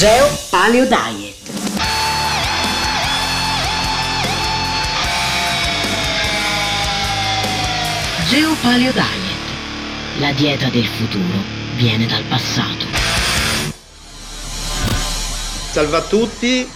Geo 0.00 0.26
Paleo 0.50 0.86
Diet. 0.86 1.36
Geo 8.30 8.54
Paleo 8.62 8.92
Diet. 8.92 10.20
La 10.20 10.32
dieta 10.32 10.70
del 10.70 10.86
futuro 10.86 11.44
viene 11.76 12.06
dal 12.06 12.22
passato. 12.30 12.86
Salve 15.70 15.96
a 15.98 16.02
tutti, 16.04 16.66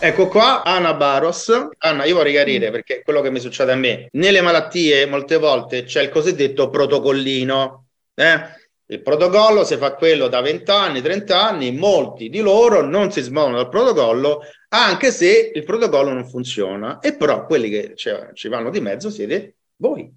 Ecco 0.00 0.26
qua 0.26 0.64
Anna 0.64 0.94
Baros. 0.94 1.52
Anna, 1.78 2.04
io 2.04 2.16
vorrei 2.16 2.32
chiarire 2.32 2.72
perché 2.72 3.02
quello 3.04 3.20
che 3.20 3.30
mi 3.30 3.38
succede 3.38 3.70
a 3.70 3.76
me. 3.76 4.08
Nelle 4.10 4.40
malattie 4.40 5.06
molte 5.06 5.36
volte 5.36 5.84
c'è 5.84 6.02
il 6.02 6.08
cosiddetto 6.08 6.68
protocollino. 6.68 7.86
Eh? 8.16 8.40
Il 8.86 9.00
protocollo 9.00 9.64
si 9.64 9.76
fa 9.76 9.94
quello 9.94 10.28
da 10.28 10.40
20 10.40 10.70
anni, 10.70 11.00
30 11.00 11.48
anni, 11.48 11.72
molti 11.72 12.28
di 12.28 12.40
loro 12.40 12.82
non 12.82 13.10
si 13.10 13.22
smuovono 13.22 13.56
dal 13.56 13.68
protocollo, 13.68 14.42
anche 14.68 15.10
se 15.10 15.52
il 15.54 15.64
protocollo 15.64 16.12
non 16.12 16.28
funziona. 16.28 16.98
E 16.98 17.14
però 17.14 17.46
quelli 17.46 17.70
che 17.70 17.92
cioè, 17.94 18.30
ci 18.34 18.48
vanno 18.48 18.70
di 18.70 18.80
mezzo 18.80 19.10
siete 19.10 19.56
voi. 19.76 20.12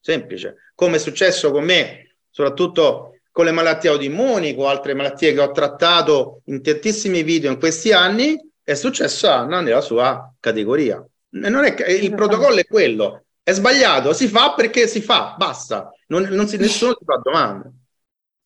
Semplice. 0.00 0.72
Come 0.74 0.96
è 0.96 0.98
successo 0.98 1.50
con 1.50 1.64
me, 1.64 2.16
soprattutto 2.30 3.18
con 3.32 3.44
le 3.44 3.50
malattie 3.50 3.90
autoimmuni, 3.90 4.54
con 4.54 4.66
altre 4.66 4.94
malattie 4.94 5.34
che 5.34 5.40
ho 5.40 5.50
trattato 5.50 6.40
in 6.46 6.62
tantissimi 6.62 7.22
video 7.22 7.50
in 7.50 7.58
questi 7.58 7.92
anni, 7.92 8.38
è 8.62 8.74
successo 8.74 9.28
a 9.28 9.40
Anna 9.40 9.60
nella 9.60 9.80
sua 9.80 10.32
categoria. 10.40 11.04
Non 11.30 11.64
è, 11.64 11.74
il 11.90 12.14
protocollo 12.14 12.56
è 12.56 12.66
quello, 12.66 13.24
è 13.42 13.52
sbagliato, 13.52 14.12
si 14.12 14.26
fa 14.26 14.54
perché 14.54 14.86
si 14.88 15.00
fa, 15.00 15.34
basta, 15.36 15.92
non, 16.08 16.22
non 16.30 16.48
si, 16.48 16.56
nessuno 16.58 16.96
si 16.98 17.04
fa 17.04 17.20
domande. 17.22 17.72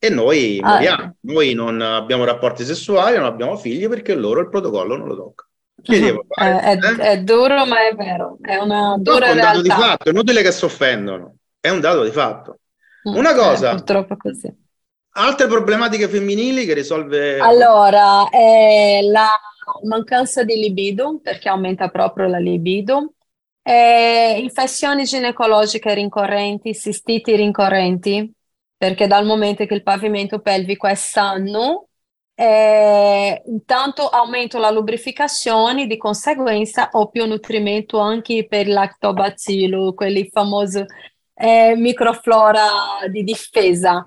E 0.02 0.08
noi 0.08 0.58
ah, 0.62 0.72
moriamo, 0.72 1.16
noi 1.20 1.52
non 1.52 1.78
abbiamo 1.82 2.24
rapporti 2.24 2.64
sessuali, 2.64 3.16
non 3.16 3.26
abbiamo 3.26 3.58
figli 3.58 3.86
perché 3.86 4.14
loro 4.14 4.40
il 4.40 4.48
protocollo 4.48 4.96
non 4.96 5.06
lo 5.06 5.14
tocca. 5.14 5.46
Uh-huh. 5.86 6.24
fare? 6.26 6.60
È, 6.60 6.78
eh? 6.78 6.96
è, 6.96 7.22
duro, 7.22 7.66
ma 7.66 7.86
è 7.86 7.94
vero, 7.94 8.38
è 8.40 8.56
una 8.56 8.96
dura 8.98 9.26
no, 9.26 9.32
è 9.32 9.34
un 9.34 9.40
dato 9.40 9.60
di 9.60 9.68
fatto, 9.68 10.08
è 10.08 10.12
inutile 10.12 10.42
che 10.42 10.52
si 10.52 10.64
offendono, 10.64 11.34
è 11.60 11.68
un 11.68 11.80
dato 11.80 12.02
di 12.02 12.10
fatto. 12.10 12.60
Mm, 13.08 13.14
una 13.14 13.34
cosa, 13.34 13.72
eh, 13.72 13.74
purtroppo 13.74 14.16
così. 14.16 14.50
Altre 15.12 15.46
problematiche 15.48 16.08
femminili 16.08 16.64
che 16.64 16.72
risolve... 16.72 17.38
Allora, 17.38 18.26
eh, 18.30 19.00
la 19.02 19.28
mancanza 19.84 20.44
di 20.44 20.54
libido, 20.54 21.20
perché 21.22 21.50
aumenta 21.50 21.88
proprio 21.88 22.26
la 22.26 22.38
libido, 22.38 23.14
eh, 23.62 24.38
infezioni 24.40 25.04
ginecologiche 25.04 25.92
rincorrenti, 25.92 26.72
sistiti 26.72 27.36
rincorrenti, 27.36 28.32
perché 28.80 29.06
dal 29.06 29.26
momento 29.26 29.66
che 29.66 29.74
il 29.74 29.82
pavimento 29.82 30.40
pelvico 30.40 30.86
è 30.86 30.94
sano, 30.94 31.88
eh, 32.34 33.42
intanto 33.46 34.08
aumento 34.08 34.58
la 34.58 34.70
lubrificazione, 34.70 35.86
di 35.86 35.98
conseguenza 35.98 36.88
ho 36.92 37.10
più 37.10 37.26
nutrimento 37.26 37.98
anche 37.98 38.46
per 38.48 38.66
il 38.66 38.72
lactobacillo, 38.72 39.92
quelli 39.94 40.28
famosi 40.32 40.82
eh, 41.34 41.74
microflora 41.76 42.66
di 43.10 43.22
difesa. 43.22 44.06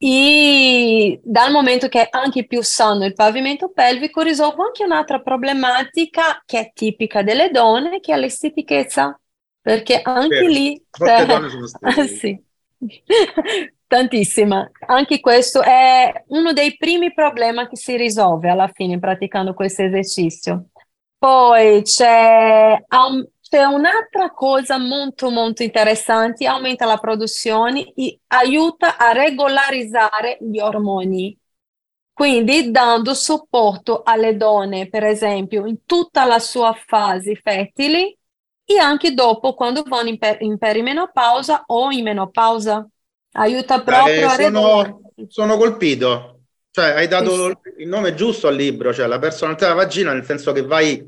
E 0.00 1.20
dal 1.24 1.50
momento 1.52 1.88
che 1.88 2.02
è 2.02 2.08
anche 2.10 2.46
più 2.46 2.62
sano 2.62 3.04
il 3.04 3.14
pavimento 3.14 3.70
pelvico, 3.72 4.22
risolvo 4.22 4.64
anche 4.64 4.84
un'altra 4.84 5.20
problematica 5.20 6.42
che 6.44 6.58
è 6.60 6.72
tipica 6.72 7.22
delle 7.22 7.50
donne, 7.50 8.00
che 8.00 8.14
è 8.14 8.16
l'estetichezza, 8.16 9.20
perché 9.60 10.00
anche 10.02 10.34
Certo, 10.34 10.48
lì... 10.48 10.84
molte 10.96 11.24
donne 11.26 11.48
sono 11.50 11.66
stetiche. 12.06 12.20
sì. 12.20 12.42
Tantissima. 13.88 14.70
Anche 14.86 15.18
questo 15.18 15.62
è 15.62 16.12
uno 16.28 16.52
dei 16.52 16.76
primi 16.76 17.12
problemi 17.14 17.66
che 17.68 17.76
si 17.76 17.96
risolve 17.96 18.50
alla 18.50 18.68
fine 18.68 18.98
praticando 18.98 19.54
questo 19.54 19.82
esercizio. 19.82 20.66
Poi 21.16 21.82
c'è, 21.82 22.84
c'è 23.40 23.64
un'altra 23.64 24.30
cosa 24.34 24.76
molto 24.78 25.30
molto 25.30 25.62
interessante, 25.62 26.46
aumenta 26.46 26.84
la 26.84 26.98
produzione 26.98 27.92
e 27.94 28.20
aiuta 28.26 28.98
a 28.98 29.12
regolarizzare 29.12 30.36
gli 30.40 30.58
ormoni. 30.60 31.36
Quindi 32.12 32.70
dando 32.70 33.14
supporto 33.14 34.02
alle 34.04 34.36
donne, 34.36 34.88
per 34.88 35.04
esempio, 35.04 35.64
in 35.66 35.84
tutta 35.86 36.24
la 36.26 36.38
sua 36.40 36.74
fase 36.74 37.36
fertile 37.36 38.18
e 38.64 38.78
anche 38.78 39.14
dopo 39.14 39.54
quando 39.54 39.82
vanno 39.86 40.10
in, 40.10 40.18
per- 40.18 40.42
in 40.42 40.58
perimenopausa 40.58 41.64
o 41.68 41.90
in 41.90 42.02
menopausa. 42.02 42.86
Aiuta 43.32 43.76
Eh, 43.76 43.82
proprio 43.84 44.28
a 44.28 44.36
regolare. 44.36 44.94
sono, 44.94 45.00
sono 45.28 45.56
colpito, 45.56 46.42
cioè 46.70 46.90
hai 46.90 47.08
dato 47.08 47.62
il 47.78 47.88
nome 47.88 48.14
giusto 48.14 48.48
al 48.48 48.54
libro, 48.56 48.92
cioè 48.92 49.06
la 49.06 49.18
personalità 49.18 49.66
della 49.68 49.76
vagina, 49.82 50.12
nel 50.12 50.24
senso 50.24 50.52
che 50.52 50.62
vai 50.62 51.06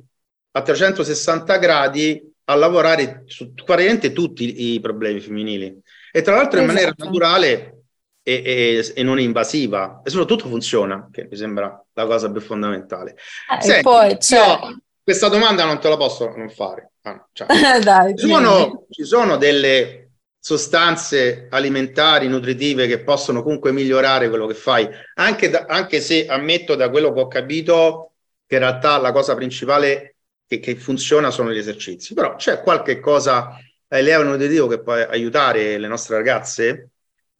a 0.52 0.62
360 0.62 1.56
gradi 1.58 2.20
a 2.44 2.54
lavorare 2.54 3.22
su 3.26 3.52
praticamente 3.54 4.12
tutti 4.12 4.72
i 4.74 4.80
problemi 4.80 5.20
femminili 5.20 5.80
e 6.10 6.22
tra 6.22 6.34
l'altro 6.34 6.58
in 6.58 6.66
maniera 6.66 6.88
Esatto. 6.88 7.04
naturale 7.04 7.84
e, 8.22 8.42
e- 8.44 8.92
e 8.94 9.02
non 9.02 9.20
invasiva 9.20 10.00
e 10.04 10.10
soprattutto 10.10 10.48
funziona, 10.48 11.08
che 11.12 11.26
mi 11.30 11.36
sembra 11.36 11.82
la 11.92 12.06
cosa 12.06 12.30
più 12.30 12.40
fondamentale. 12.40 13.16
Eh, 13.62 13.62
Senti, 13.62 13.82
poi 13.82 14.16
c'è... 14.18 14.36
io 14.36 14.82
questa 15.02 15.28
domanda 15.28 15.64
non 15.64 15.78
te 15.80 15.88
la 15.88 15.96
posso 15.96 16.34
non 16.36 16.48
fare. 16.50 16.92
Ah, 17.02 17.26
cioè, 17.32 17.46
ci 18.14 18.26
sono, 18.26 18.86
ci 18.90 19.04
sono 19.04 19.36
delle 19.36 20.09
sostanze 20.40 21.46
alimentari, 21.50 22.26
nutritive 22.26 22.86
che 22.86 23.00
possono 23.00 23.42
comunque 23.42 23.72
migliorare 23.72 24.30
quello 24.30 24.46
che 24.46 24.54
fai, 24.54 24.88
anche, 25.14 25.50
da- 25.50 25.66
anche 25.68 26.00
se 26.00 26.26
ammetto 26.26 26.74
da 26.74 26.88
quello 26.88 27.12
che 27.12 27.20
ho 27.20 27.28
capito 27.28 28.12
che 28.46 28.54
in 28.54 28.62
realtà 28.62 28.96
la 28.98 29.12
cosa 29.12 29.34
principale 29.34 30.16
che, 30.46 30.58
che 30.58 30.74
funziona 30.76 31.30
sono 31.30 31.52
gli 31.52 31.58
esercizi, 31.58 32.14
però 32.14 32.34
c'è 32.36 32.62
qualche 32.62 32.98
cosa 32.98 33.56
a 33.92 33.98
livello 33.98 34.30
nutritivo 34.30 34.66
che 34.66 34.80
può 34.80 34.94
aiutare 34.94 35.78
le 35.78 35.86
nostre 35.86 36.16
ragazze? 36.16 36.88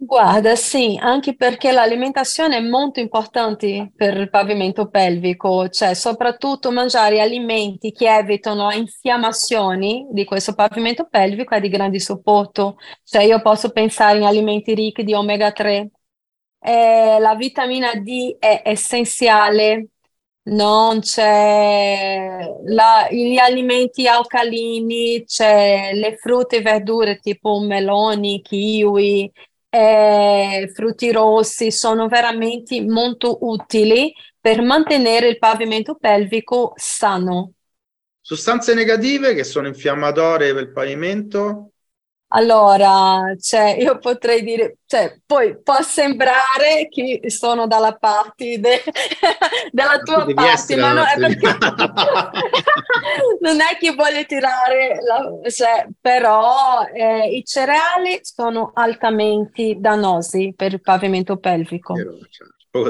Guarda, 0.03 0.57
sì, 0.57 0.97
anche 0.99 1.37
perché 1.37 1.73
l'alimentazione 1.73 2.57
è 2.57 2.61
molto 2.61 3.01
importante 3.01 3.93
per 3.95 4.17
il 4.17 4.31
pavimento 4.31 4.89
pelvico, 4.89 5.69
cioè 5.69 5.93
soprattutto 5.93 6.71
mangiare 6.71 7.21
alimenti 7.21 7.93
che 7.93 8.09
evitano 8.17 8.71
infiammazioni 8.73 10.07
di 10.11 10.25
questo 10.25 10.55
pavimento 10.55 11.07
pelvico 11.07 11.55
è 11.55 11.61
di 11.61 11.69
grande 11.69 12.01
supporto. 12.01 12.77
Cioè 13.05 13.25
io 13.25 13.43
posso 13.43 13.71
pensare 13.73 14.17
in 14.19 14.25
alimenti 14.25 14.75
ricchi 14.75 15.05
di 15.05 15.13
omega 15.13 15.53
3. 15.53 15.91
Eh, 16.63 17.19
la 17.21 17.35
vitamina 17.35 17.93
D 17.95 18.37
è 18.39 18.63
essenziale, 18.65 19.89
non 20.45 21.01
c'è 21.01 22.39
la- 22.65 23.07
gli 23.11 23.37
alimenti 23.37 24.07
alcalini, 24.09 25.25
c'è 25.25 25.93
le 25.95 26.17
frutta 26.17 26.57
e 26.57 26.63
verdure 26.63 27.19
tipo 27.19 27.61
meloni, 27.61 28.41
kiwi 28.41 29.31
eh, 29.71 30.71
frutti 30.75 31.13
rossi 31.13 31.71
sono 31.71 32.09
veramente 32.09 32.83
molto 32.83 33.39
utili 33.43 34.13
per 34.39 34.61
mantenere 34.63 35.29
il 35.29 35.39
pavimento 35.39 35.95
pelvico 35.95 36.73
sano. 36.75 37.53
Sostanze 38.21 38.75
negative 38.75 39.35
che 39.35 39.45
sono 39.45 39.69
infiammatorie 39.69 40.53
per 40.53 40.63
il 40.65 40.73
pavimento? 40.73 41.73
Allora, 42.33 43.35
cioè, 43.41 43.77
io 43.81 43.99
potrei 43.99 44.45
dire, 44.45 44.77
cioè, 44.87 45.19
poi 45.27 45.61
può 45.61 45.83
sembrare 45.83 46.89
che 46.89 47.23
sono 47.29 47.67
dalla 47.67 47.97
parte 47.97 48.61
de- 48.61 48.83
della 49.73 49.99
Tu 49.99 50.13
tua 50.13 50.33
parte, 50.33 50.77
ma 50.77 50.93
no, 50.93 51.03
è 51.03 51.19
perché 51.19 51.59
non 53.41 53.61
è 53.61 53.77
che 53.81 53.95
voglio 53.95 54.25
tirare, 54.27 54.99
la- 55.03 55.51
cioè, 55.51 55.89
però 56.01 56.85
eh, 56.93 57.31
i 57.31 57.45
cereali 57.45 58.21
sono 58.23 58.71
altamente 58.75 59.75
dannosi 59.79 60.53
per 60.57 60.75
il 60.75 60.81
pavimento 60.81 61.37
pelvico. 61.37 61.95
Vero, 61.95 62.17
cioè, 62.31 62.47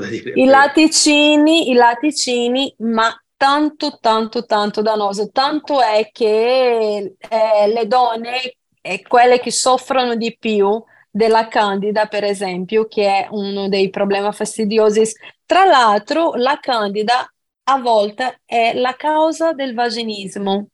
dire. 0.07 0.33
I 0.35 0.45
latticini, 0.45 1.71
i 1.71 1.73
latticini, 1.73 2.75
ma 2.81 3.11
tanto, 3.39 3.97
tanto, 4.03 4.45
tanto 4.45 4.83
dannoso. 4.83 5.31
Tanto 5.31 5.81
è 5.81 6.11
che 6.13 7.15
eh, 7.17 7.67
le 7.73 7.87
donne, 7.87 8.57
eh, 8.81 9.03
quelle 9.07 9.41
che 9.41 9.51
soffrono 9.53 10.15
di 10.17 10.37
più 10.39 10.83
della 11.11 11.49
candida, 11.49 12.07
per 12.07 12.25
esempio, 12.25 12.87
che 12.87 13.07
è 13.07 13.29
uno 13.31 13.69
dei 13.69 13.91
problemi 13.91 14.33
fastidiosi. 14.33 15.03
Tra 15.45 15.65
l'altro, 15.65 16.35
la 16.35 16.59
candida 16.61 17.31
a 17.65 17.79
volte 17.81 18.41
è 18.45 18.73
la 18.75 18.95
causa 18.97 19.53
del 19.53 19.75
vaginismo. 19.75 20.69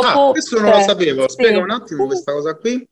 Ah, 0.00 0.14
Dopo, 0.14 0.30
questo 0.30 0.60
non 0.60 0.70
lo 0.70 0.80
sapevo. 0.80 1.28
sì. 1.28 1.34
Spiega 1.34 1.58
un 1.60 1.70
attimo 1.70 2.06
questa 2.06 2.32
cosa 2.32 2.54
qui. 2.56 2.86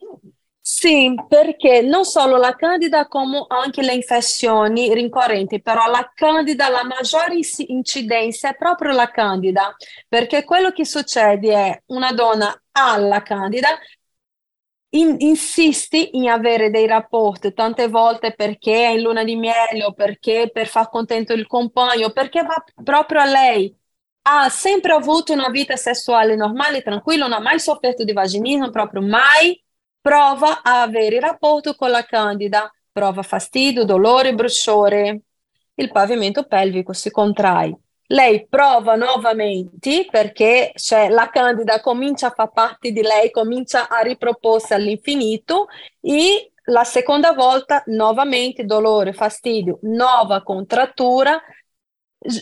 Sì, 0.63 1.15
perché 1.27 1.81
non 1.81 2.05
solo 2.05 2.37
la 2.37 2.55
candida, 2.55 3.07
come 3.09 3.45
anche 3.49 3.83
le 3.83 3.95
infezioni 3.95 4.93
rincorrenti, 4.95 5.61
però 5.61 5.91
la 5.91 6.11
candida, 6.15 6.69
la 6.69 6.85
maggiore 6.85 7.35
inci- 7.35 7.73
incidenza 7.73 8.51
è 8.51 8.57
proprio 8.57 8.93
la 8.93 9.11
candida, 9.11 9.75
perché 10.07 10.45
quello 10.45 10.71
che 10.71 10.85
succede 10.85 11.53
è 11.55 11.83
una 11.87 12.13
donna 12.13 12.55
ha 12.73 12.97
la 12.99 13.23
candida, 13.23 13.69
in, 14.91 15.17
insisti 15.19 16.17
in 16.17 16.29
avere 16.29 16.71
dei 16.71 16.87
rapporti 16.87 17.53
tante 17.53 17.89
volte 17.89 18.35
perché 18.35 18.87
è 18.87 18.91
in 18.91 19.03
luna 19.03 19.25
di 19.25 19.37
miele 19.37 19.85
o 19.85 19.93
perché 19.93 20.51
per 20.53 20.67
far 20.67 20.89
contento 20.89 21.33
il 21.33 21.47
compagno, 21.47 22.11
perché 22.11 22.43
va 22.43 22.63
proprio 22.83 23.21
a 23.21 23.25
lei. 23.27 23.75
Ha 24.23 24.49
sempre 24.49 24.93
avuto 24.93 25.33
una 25.33 25.49
vita 25.49 25.77
sessuale 25.77 26.37
normale, 26.37 26.83
tranquilla, 26.83 27.27
non 27.27 27.39
ha 27.39 27.41
mai 27.41 27.59
sofferto 27.61 28.05
di 28.05 28.13
vaginismo, 28.13 28.71
proprio 28.71 29.03
mai 29.03 29.63
prova 30.01 30.63
a 30.63 30.83
avere 30.83 31.21
rapporto 31.21 31.75
con 31.75 31.91
la 31.91 32.05
candida, 32.05 32.71
prova 32.93 33.23
fastidio, 33.23 33.85
dolore, 33.85 34.35
bruciore. 34.35 35.23
Il 35.75 35.91
pavimento 35.91 36.45
pelvico 36.47 36.93
si 36.93 37.11
contrae 37.11 37.79
lei 38.11 38.47
prova 38.49 38.97
nuovamente 38.97 40.07
perché 40.11 40.73
cioè, 40.75 41.09
la 41.09 41.29
candida 41.31 41.81
comincia 41.81 42.29
a 42.29 42.33
far 42.35 42.51
parte 42.51 42.91
di 42.91 43.03
lei, 43.03 43.31
comincia 43.31 43.89
a 43.89 44.01
riproporsi 44.01 44.73
all'infinito 44.73 45.69
e 46.01 46.53
la 46.65 46.85
seconda 46.85 47.33
volta 47.33 47.83
nuovamente 47.87 48.65
dolore, 48.65 49.13
fastidio, 49.13 49.79
nuova 49.83 50.43
contrattura. 50.43 51.41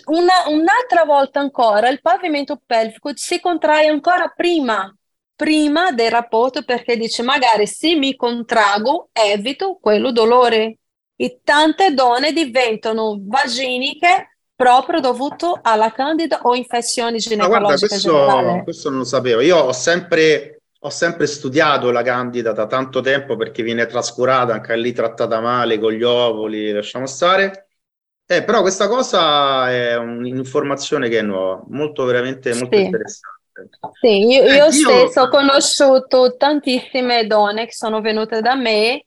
Una, 0.07 0.49
un'altra 0.49 1.05
volta 1.05 1.41
ancora 1.41 1.89
il 1.89 2.01
pavimento 2.01 2.61
pelvico 2.65 3.11
si 3.15 3.39
contrae 3.39 3.89
ancora 3.89 4.33
prima, 4.35 4.93
prima 5.37 5.93
del 5.93 6.11
rapporto 6.11 6.65
perché 6.65 6.97
dice 6.97 7.23
magari 7.23 7.67
se 7.67 7.95
mi 7.95 8.17
contrago 8.17 9.11
evito 9.13 9.79
quello 9.81 10.13
dolore. 10.13 10.79
E 11.21 11.41
tante 11.43 11.93
donne 11.95 12.33
diventano 12.33 13.19
vaginiche 13.21 14.38
proprio 14.59 14.99
dovuto 14.99 15.61
alla 15.63 15.93
candida 15.93 16.41
o 16.43 16.57
infezioni 16.57 17.19
ginecologiche 17.19 17.61
Ma 17.61 17.61
guarda, 17.61 17.87
questo, 17.87 18.63
questo 18.65 18.89
non 18.89 18.99
lo 18.99 19.05
sapevo. 19.05 19.41
Io 19.41 19.57
ho 19.57 19.73
sempre, 19.73 20.63
ho 20.81 20.91
sempre 20.91 21.29
studiato 21.29 21.93
la 21.93 22.03
candida 22.03 22.51
da 22.51 22.67
tanto 22.67 23.01
tempo 23.01 23.37
perché 23.37 23.63
viene 23.63 23.87
trascurata, 23.87 24.55
anche 24.55 24.77
lì 24.77 24.93
trattata 24.93 25.39
male 25.39 25.79
con 25.79 25.93
gli 25.93 26.03
ovuli, 26.03 26.73
lasciamo 26.73 27.07
stare. 27.07 27.69
Eh, 28.27 28.43
però 28.43 28.61
questa 28.63 28.89
cosa 28.89 29.71
è 29.71 29.97
un'informazione 29.97 31.09
che 31.09 31.21
è 31.21 31.23
nuova, 31.23 31.63
molto 31.69 32.05
veramente 32.05 32.53
molto 32.55 32.77
sì. 32.77 32.83
interessante. 32.83 33.37
Sì, 34.01 34.27
io, 34.27 34.43
io 34.43 34.67
eh, 34.67 34.73
stesso 34.73 35.21
ho 35.21 35.29
conosciuto 35.29 36.37
tantissime 36.37 37.29
donne 37.29 37.67
che 37.67 37.73
sono 37.73 38.01
venute 38.01 38.41
da 38.41 38.57
me 38.57 39.05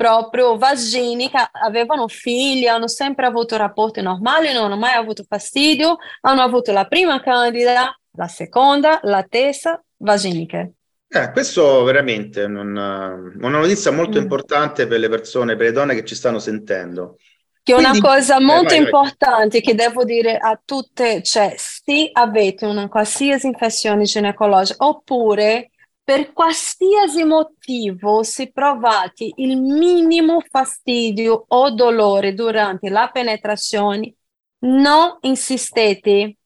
proprio 0.00 0.56
vagini 0.56 1.28
che 1.28 1.36
avevano 1.52 2.08
figli, 2.08 2.66
hanno 2.66 2.88
sempre 2.88 3.26
avuto 3.26 3.58
rapporti 3.58 4.00
normali, 4.00 4.50
non 4.50 4.64
hanno 4.64 4.78
mai 4.78 4.94
avuto 4.94 5.26
fastidio, 5.28 5.98
hanno 6.22 6.40
avuto 6.40 6.72
la 6.72 6.86
prima 6.86 7.20
candida, 7.20 7.94
la 8.12 8.26
seconda, 8.26 9.00
la 9.02 9.22
terza, 9.28 9.78
vaginiche. 9.98 10.72
Eh, 11.06 11.30
questo 11.32 11.82
veramente 11.82 12.40
è 12.40 12.46
una 12.46 13.14
notizia 13.14 13.90
molto 13.90 14.18
mm. 14.18 14.22
importante 14.22 14.86
per 14.86 15.00
le 15.00 15.10
persone, 15.10 15.54
per 15.56 15.66
le 15.66 15.72
donne 15.72 15.94
che 15.94 16.06
ci 16.06 16.14
stanno 16.14 16.38
sentendo. 16.38 17.16
Che 17.62 17.74
Quindi, 17.74 17.98
una 17.98 18.00
cosa 18.00 18.38
eh, 18.38 18.40
molto 18.40 18.74
vai, 18.74 18.78
importante 18.78 19.58
vai. 19.58 19.60
che 19.60 19.74
devo 19.74 20.04
dire 20.04 20.38
a 20.38 20.58
tutte, 20.64 21.22
cioè 21.22 21.52
se 21.58 22.08
avete 22.10 22.64
una 22.64 22.88
qualsiasi 22.88 23.48
infezione 23.48 24.04
ginecologica 24.04 24.82
oppure 24.82 25.72
per 26.10 26.32
qualsiasi 26.32 27.22
motivo 27.22 28.24
si 28.24 28.50
provate 28.50 29.30
il 29.36 29.56
minimo 29.56 30.40
fastidio 30.40 31.44
o 31.46 31.70
dolore 31.70 32.34
durante 32.34 32.88
la 32.88 33.08
penetrazione, 33.12 34.16
non 34.64 35.18
insistete, 35.20 36.38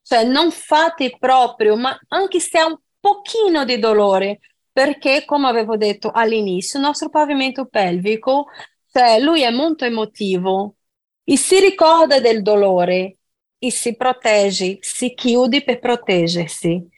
cioè 0.00 0.24
non 0.24 0.50
fate 0.50 1.14
proprio, 1.18 1.76
ma 1.76 1.94
anche 2.08 2.40
se 2.40 2.58
ha 2.58 2.64
un 2.64 2.78
pochino 2.98 3.66
di 3.66 3.78
dolore, 3.78 4.40
perché 4.72 5.26
come 5.26 5.46
avevo 5.46 5.76
detto 5.76 6.10
all'inizio, 6.10 6.78
il 6.78 6.86
nostro 6.86 7.10
pavimento 7.10 7.66
pelvico, 7.66 8.46
cioè 8.90 9.20
lui 9.20 9.42
è 9.42 9.50
molto 9.50 9.84
emotivo 9.84 10.76
e 11.22 11.36
si 11.36 11.60
ricorda 11.60 12.18
del 12.18 12.40
dolore 12.40 13.18
e 13.58 13.70
si 13.70 13.94
protegge, 13.94 14.78
si 14.80 15.12
chiude 15.12 15.62
per 15.62 15.80
proteggersi. 15.80 16.88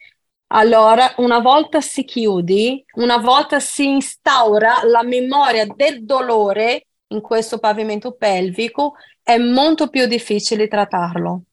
Allora, 0.57 1.13
una 1.17 1.39
volta 1.39 1.81
si 1.81 2.05
chiude, 2.05 2.85
una 2.93 3.17
volta 3.17 3.59
si 3.59 3.89
instaura 3.89 4.85
la 4.85 5.03
memoria 5.03 5.65
del 5.65 6.05
dolore 6.05 6.87
in 7.07 7.19
questo 7.19 7.59
pavimento 7.59 8.13
pelvico, 8.13 8.93
è 9.21 9.37
molto 9.37 9.89
più 9.89 10.05
difficile 10.07 10.69
trattarlo. 10.69 11.43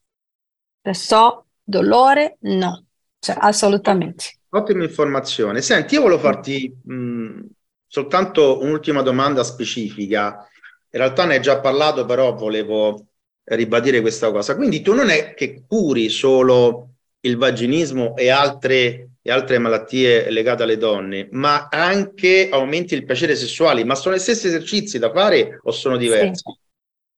Perciò 0.81 1.45
dolore 1.65 2.37
no, 2.43 2.85
cioè 3.19 3.35
assolutamente. 3.41 4.37
Ottima 4.51 4.85
informazione. 4.85 5.63
Senti, 5.63 5.95
io 5.95 6.03
volevo 6.03 6.21
farti 6.21 6.73
mh, 6.85 7.41
soltanto 7.89 8.61
un'ultima 8.61 9.03
domanda 9.03 9.43
specifica. 9.43 10.47
In 10.91 11.01
realtà 11.01 11.25
ne 11.25 11.35
hai 11.35 11.43
già 11.43 11.59
parlato, 11.59 12.05
però 12.05 12.35
volevo 12.35 13.07
ribadire 13.45 14.01
questa 14.01 14.31
cosa. 14.31 14.55
Quindi 14.55 14.81
tu 14.81 14.95
non 14.95 15.11
è 15.11 15.35
che 15.35 15.65
curi 15.67 16.09
solo 16.09 16.92
il 17.25 17.37
vaginismo 17.37 18.17
e 18.17 18.31
altre, 18.31 19.11
e 19.23 19.31
altre 19.31 19.59
malattie 19.59 20.31
legate 20.31 20.63
alle 20.63 20.77
donne, 20.77 21.29
ma 21.33 21.69
anche 21.71 22.49
aumenti 22.51 22.95
il 22.95 23.05
piacere 23.05 23.37
sessuale. 23.37 23.85
Ma 23.85 23.95
sono 23.95 24.15
gli 24.15 24.21
stessi 24.21 24.47
esercizi 24.47 24.99
da 24.99 25.11
fare 25.13 25.61
o 25.63 25.71
sono 25.71 25.97
diversi? 25.97 26.43
Sì. 26.45 26.61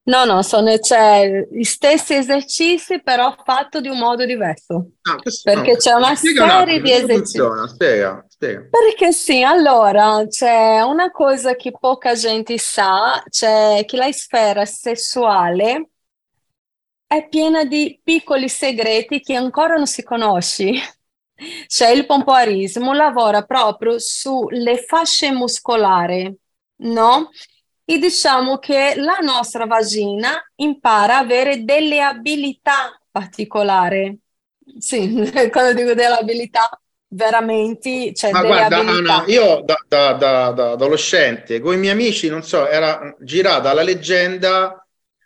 No, 0.06 0.26
no, 0.26 0.42
sono 0.42 0.78
cioè, 0.78 1.48
gli 1.50 1.62
stessi 1.62 2.12
esercizi, 2.12 3.02
però 3.02 3.34
fatto 3.42 3.80
di 3.80 3.88
un 3.88 3.96
modo 3.96 4.26
diverso. 4.26 4.90
Ah, 5.00 5.16
perché 5.42 5.72
no. 5.72 5.76
c'è 5.78 5.92
una 5.92 6.14
serie 6.14 6.76
un 6.76 6.82
di 6.82 6.92
esercizi. 6.92 7.38
Spiega, 7.68 8.22
spiega. 8.28 8.68
Perché 8.68 9.12
sì, 9.12 9.42
allora 9.42 10.26
c'è 10.28 10.82
una 10.82 11.10
cosa 11.10 11.54
che 11.56 11.70
poca 11.70 12.12
gente 12.12 12.58
sa, 12.58 13.22
c'è 13.30 13.82
che 13.86 13.96
la 13.96 14.12
sfera 14.12 14.66
sessuale 14.66 15.88
è 17.16 17.28
piena 17.28 17.64
di 17.64 18.00
piccoli 18.02 18.49
segreti 18.49 19.20
che 19.20 19.34
ancora 19.34 19.76
non 19.76 19.87
si 19.87 20.02
conosce. 20.02 20.72
Cioè 21.66 21.88
il 21.88 22.06
pompoarismo 22.06 22.93
lavora 22.93 23.43
proprio 23.43 23.99
sulle 23.99 24.78
fasce 24.78 25.32
muscolari, 25.32 26.32
no? 26.76 27.31
E 27.84 27.99
diciamo 27.99 28.58
che 28.58 28.94
la 28.96 29.19
nostra 29.20 29.66
vagina 29.66 30.40
impara 30.56 31.16
a 31.16 31.20
avere 31.20 31.64
delle 31.64 32.00
abilità 32.00 32.99
particolari. 33.11 34.19
Sì, 34.78 35.31
quando 35.50 35.75
dico 35.75 35.94
delle 35.94 36.17
abilità, 36.17 36.81
veramente 37.08 38.14
cioè 38.14 38.31
Ma 38.31 38.40
delle 38.40 38.55
guarda, 38.55 38.76
abilità. 38.76 39.14
Anna, 39.14 39.25
io 39.26 39.62
da, 39.64 39.76
da, 39.87 40.12
da, 40.14 40.50
da, 40.50 40.70
adolescente 40.70 41.60
con 41.60 41.75
i 41.75 41.78
miei 41.78 41.93
amici, 41.93 42.28
non 42.28 42.43
so, 42.43 42.67
era 42.67 43.14
girata 43.20 43.72
la 43.72 43.82
leggenda 43.82 44.84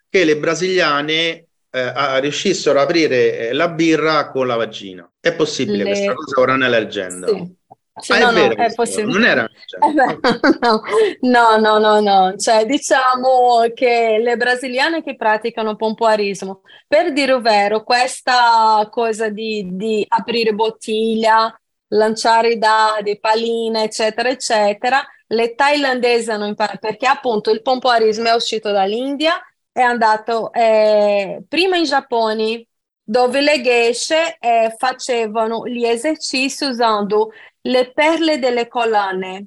che 0.08 0.24
le 0.24 0.36
brasiliane 0.38 1.47
eh, 1.70 2.20
riuscissero 2.20 2.78
ad 2.78 2.84
aprire 2.84 3.48
eh, 3.48 3.52
la 3.52 3.68
birra 3.68 4.30
con 4.30 4.46
la 4.46 4.56
vagina. 4.56 5.10
È 5.20 5.34
possibile 5.34 5.84
Le... 5.84 5.90
questa 5.90 6.14
cosa 6.14 6.40
ora 6.40 6.56
nella 6.56 6.78
leggenda? 6.78 7.26
Sì. 7.28 7.56
Sì, 8.00 8.12
ah, 8.12 8.18
no, 8.18 8.30
è, 8.30 8.32
vero, 8.32 8.54
no, 8.54 8.64
è 8.64 8.74
possibile. 8.74 9.12
Non 9.12 9.24
era 9.24 9.44
eh 9.44 11.18
no, 11.28 11.56
no, 11.56 11.78
no, 11.78 12.00
no, 12.00 12.36
cioè 12.36 12.64
diciamo 12.64 13.64
che 13.74 14.18
le 14.20 14.36
brasiliane 14.36 15.02
che 15.02 15.16
praticano 15.16 15.76
pompoarismo, 15.76 16.62
per 16.86 17.12
dire 17.12 17.40
vero, 17.40 17.82
questa 17.82 18.86
cosa 18.90 19.28
di, 19.28 19.66
di 19.72 20.04
aprire 20.08 20.52
bottiglia, 20.52 21.52
lanciare 21.88 22.50
i 22.50 22.58
dadi, 22.58 23.18
paline, 23.18 23.84
eccetera, 23.84 24.28
eccetera, 24.28 25.04
le 25.28 25.54
thailandesi 25.54 26.30
hanno 26.30 26.46
imparato 26.46 26.78
perché 26.80 27.06
appunto 27.06 27.50
il 27.50 27.62
pompoarismo 27.62 28.28
è 28.28 28.34
uscito 28.34 28.70
dall'India 28.70 29.40
è 29.78 29.82
andato 29.82 30.52
eh, 30.52 31.44
prima 31.48 31.76
in 31.76 31.84
Giappone, 31.84 32.66
dove 33.00 33.40
le 33.40 33.60
geishe 33.60 34.36
eh, 34.40 34.74
facevano 34.76 35.68
gli 35.68 35.84
esercizi 35.84 36.64
usando 36.64 37.30
le 37.60 37.92
perle 37.92 38.40
delle 38.40 38.66
collane. 38.66 39.46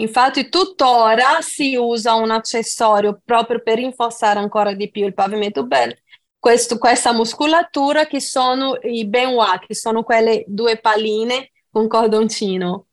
Infatti 0.00 0.48
tuttora 0.48 1.40
si 1.42 1.76
usa 1.76 2.14
un 2.14 2.32
accessorio 2.32 3.20
proprio 3.24 3.62
per 3.62 3.76
rinforzare 3.76 4.40
ancora 4.40 4.72
di 4.74 4.90
più 4.90 5.06
il 5.06 5.14
pavimento 5.14 5.64
bello. 5.64 5.94
Questo, 6.36 6.78
questa 6.78 7.12
muscolatura 7.12 8.06
che 8.06 8.20
sono 8.20 8.76
i 8.82 9.06
benwa, 9.06 9.60
che 9.64 9.76
sono 9.76 10.02
quelle 10.02 10.44
due 10.48 10.80
palline 10.80 11.52
con 11.70 11.86
cordoncino. 11.86 12.86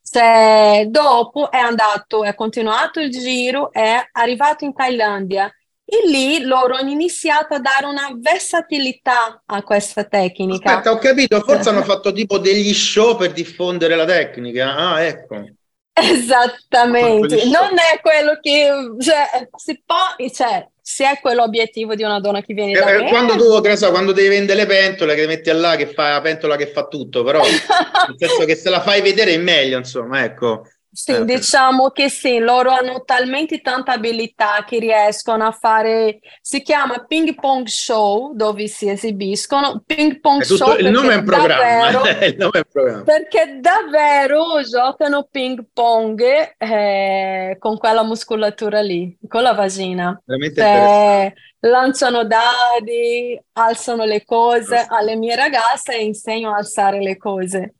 Se 0.00 0.86
dopo 0.88 1.52
è 1.52 1.58
andato, 1.58 2.24
è 2.24 2.34
continuato 2.34 2.98
il 2.98 3.10
giro, 3.10 3.72
è 3.72 4.08
arrivato 4.12 4.64
in 4.64 4.74
Thailandia 4.74 5.52
e 5.92 6.08
lì 6.08 6.40
loro 6.40 6.74
hanno 6.74 6.88
iniziato 6.88 7.52
a 7.52 7.58
dare 7.58 7.84
una 7.84 8.08
versatilità 8.18 9.42
a 9.44 9.62
questa 9.62 10.04
tecnica. 10.04 10.70
Aspetta, 10.70 10.90
ho 10.90 10.96
capito, 10.96 11.38
forse 11.40 11.68
hanno 11.68 11.84
fatto 11.84 12.12
tipo 12.12 12.38
degli 12.38 12.72
show 12.72 13.14
per 13.14 13.32
diffondere 13.32 13.94
la 13.94 14.06
tecnica. 14.06 14.74
Ah, 14.74 15.02
ecco. 15.02 15.44
Esattamente, 15.92 17.44
non 17.44 17.76
è 17.76 18.00
quello 18.00 18.38
che 18.40 18.70
cioè, 19.00 19.46
si 19.54 19.82
può, 19.84 20.30
cioè, 20.32 20.66
se 20.80 21.04
è 21.04 21.20
quello 21.20 21.42
l'obiettivo 21.42 21.94
di 21.94 22.04
una 22.04 22.20
donna 22.20 22.40
che 22.40 22.54
viene 22.54 22.72
da 22.72 22.86
eh, 22.86 23.02
me. 23.02 23.08
Quando 23.10 23.36
tu, 23.36 23.60
che 23.60 23.76
so, 23.76 23.90
quando 23.90 24.12
devi 24.12 24.28
vendere 24.28 24.60
le 24.60 24.66
pentole, 24.66 25.14
che 25.14 25.26
metti 25.26 25.50
là 25.52 25.76
che 25.76 25.88
fa 25.88 26.12
la 26.12 26.20
pentola 26.22 26.56
che 26.56 26.68
fa 26.68 26.86
tutto, 26.86 27.22
però 27.22 27.42
nel 27.44 28.14
senso 28.16 28.46
che 28.46 28.56
se 28.56 28.70
la 28.70 28.80
fai 28.80 29.02
vedere 29.02 29.34
è 29.34 29.38
meglio, 29.38 29.76
insomma, 29.76 30.24
ecco. 30.24 30.66
Sì, 30.94 31.12
Eh, 31.12 31.24
diciamo 31.24 31.88
che 31.90 32.10
sì, 32.10 32.38
loro 32.38 32.70
hanno 32.70 33.02
talmente 33.04 33.62
tanta 33.62 33.92
abilità 33.92 34.62
che 34.66 34.78
riescono 34.78 35.46
a 35.46 35.50
fare, 35.52 36.20
si 36.40 36.60
chiama 36.62 37.04
ping 37.06 37.38
pong 37.38 37.66
show, 37.66 38.34
dove 38.34 38.66
si 38.68 38.88
esibiscono, 38.90 39.82
ping 39.86 40.20
pong 40.20 40.44
tutto, 40.44 40.54
show 40.54 40.76
il 40.76 40.90
nome 40.90 41.14
è 41.14 41.22
davvero, 41.24 42.18
il 42.20 42.36
nome 42.36 42.50
è 42.52 42.58
un 42.58 42.64
programma. 42.70 43.04
perché 43.04 43.58
davvero 43.60 44.62
giocano 44.62 45.24
ping 45.30 45.64
pong 45.72 46.20
eh, 46.58 47.56
con 47.58 47.78
quella 47.78 48.02
muscolatura 48.04 48.80
lì, 48.80 49.16
con 49.28 49.42
la 49.42 49.52
vagina. 49.54 50.20
Veramente. 50.24 50.62
Cioè, 50.62 51.32
lanciano 51.60 52.24
dadi, 52.24 53.40
alzano 53.52 54.04
le 54.04 54.24
cose, 54.24 54.84
alle 54.88 55.16
mie 55.16 55.34
ragazze 55.36 55.96
insegno 55.96 56.52
a 56.52 56.58
alzare 56.58 57.00
le 57.00 57.16
cose. 57.16 57.74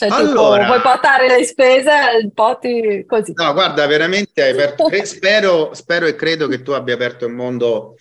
Cioè, 0.00 0.08
tipo, 0.08 0.16
Allora, 0.16 0.66
vuoi 0.66 0.80
portare 0.80 1.28
le 1.28 1.44
spese, 1.44 1.90
porti 2.32 3.04
così. 3.06 3.32
no, 3.34 3.52
guarda, 3.52 3.86
veramente 3.86 4.42
hai 4.42 4.52
aperto, 4.52 4.88
spero, 5.04 5.74
spero 5.74 6.06
e 6.06 6.14
credo 6.14 6.48
che 6.48 6.62
tu 6.62 6.70
abbia 6.70 6.94
aperto 6.94 7.26
il 7.26 7.34
mondo 7.34 7.96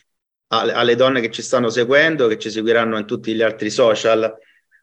alle, 0.47 0.95
donne 0.95 1.19
che 1.19 1.29
ci 1.29 1.41
stanno 1.41 1.69
seguendo, 1.69 2.27
che 2.27 2.39
ci 2.39 2.49
seguiranno 2.49 2.97
in 2.97 3.05
tutti 3.05 3.33
gli 3.33 3.41
altri 3.41 3.69
social. 3.69 4.33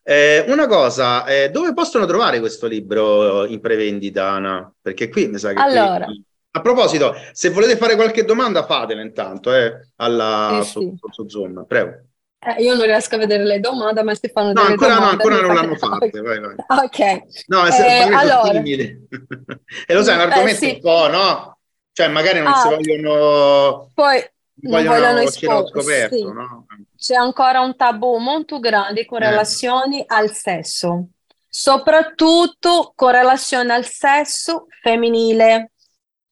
Eh, 0.03 0.45
una 0.49 0.67
cosa, 0.67 1.25
eh, 1.27 1.51
dove 1.51 1.73
possono 1.73 2.05
trovare 2.07 2.39
questo 2.39 2.67
libro 2.67 3.47
in 3.47 3.61
prevendita, 3.61 4.29
Ana? 4.29 4.73
Perché 4.81 5.09
qui 5.09 5.27
mi 5.29 5.39
sa 5.39 5.49
che 5.49 5.55
qui- 5.55 5.63
Allora, 5.63 6.07
A 6.51 6.61
proposito, 6.61 7.15
se 7.33 7.51
volete 7.51 7.77
fare 7.77 7.97
qualche 7.97 8.25
domanda, 8.25 8.65
fatela 8.65 9.03
intanto, 9.03 9.53
eh, 9.55 9.89
alla, 9.97 10.61
sì, 10.63 10.71
su, 10.71 10.81
sì. 10.81 10.93
su- 10.99 11.09
su 11.11 11.29
Zoom, 11.29 11.65
prego. 11.67 12.06
Eh, 12.39 12.63
io 12.63 12.75
non 12.75 12.85
riesco 12.87 13.15
a 13.15 13.19
vedere 13.19 13.45
le 13.45 13.61
domande, 13.61 14.03
ma 14.03 14.15
si 14.15 14.29
fanno 14.33 14.53
No, 14.53 14.61
delle 14.63 14.69
ancora 14.73 14.95
no, 14.95 15.01
domande. 15.01 15.23
ancora 15.23 15.35
mi 15.41 15.47
non 15.47 15.55
l'hanno 15.57 15.75
fatte, 15.77 16.21
vai, 16.21 16.41
vai. 16.41 16.55
Ok. 16.85 17.23
No, 17.47 17.67
Eh, 17.67 18.01
allora. 18.13 18.61
E 19.87 19.95
lo 19.95 20.03
sai, 20.03 20.15
è 20.19 20.23
un 20.23 20.29
eh, 20.31 20.33
argomento 20.33 20.59
sì. 20.59 20.71
un 20.75 20.81
po', 20.81 21.09
no? 21.09 21.59
Cioè, 21.93 22.09
magari 22.09 22.41
non 22.41 22.53
si 22.55 22.67
Ah, 22.67 22.71
vogliono, 22.71 23.91
poi 23.95 24.23
non 24.63 24.85
vogliono 24.85 25.19
esporre, 25.21 25.67
scoperto, 25.69 26.15
sì. 26.17 26.23
no? 26.25 26.67
C'è 26.97 27.15
ancora 27.15 27.61
un 27.61 27.75
tabù 27.75 28.19
molto 28.19 28.61
grande 28.61 29.07
con 29.07 29.23
Eh. 29.23 29.31
relazioni 29.31 30.05
al 30.07 30.31
sesso, 30.31 31.09
soprattutto 31.49 32.93
con 32.95 33.13
relazione 33.13 33.73
al 33.73 33.87
sesso 33.87 34.67
femminile, 34.83 35.73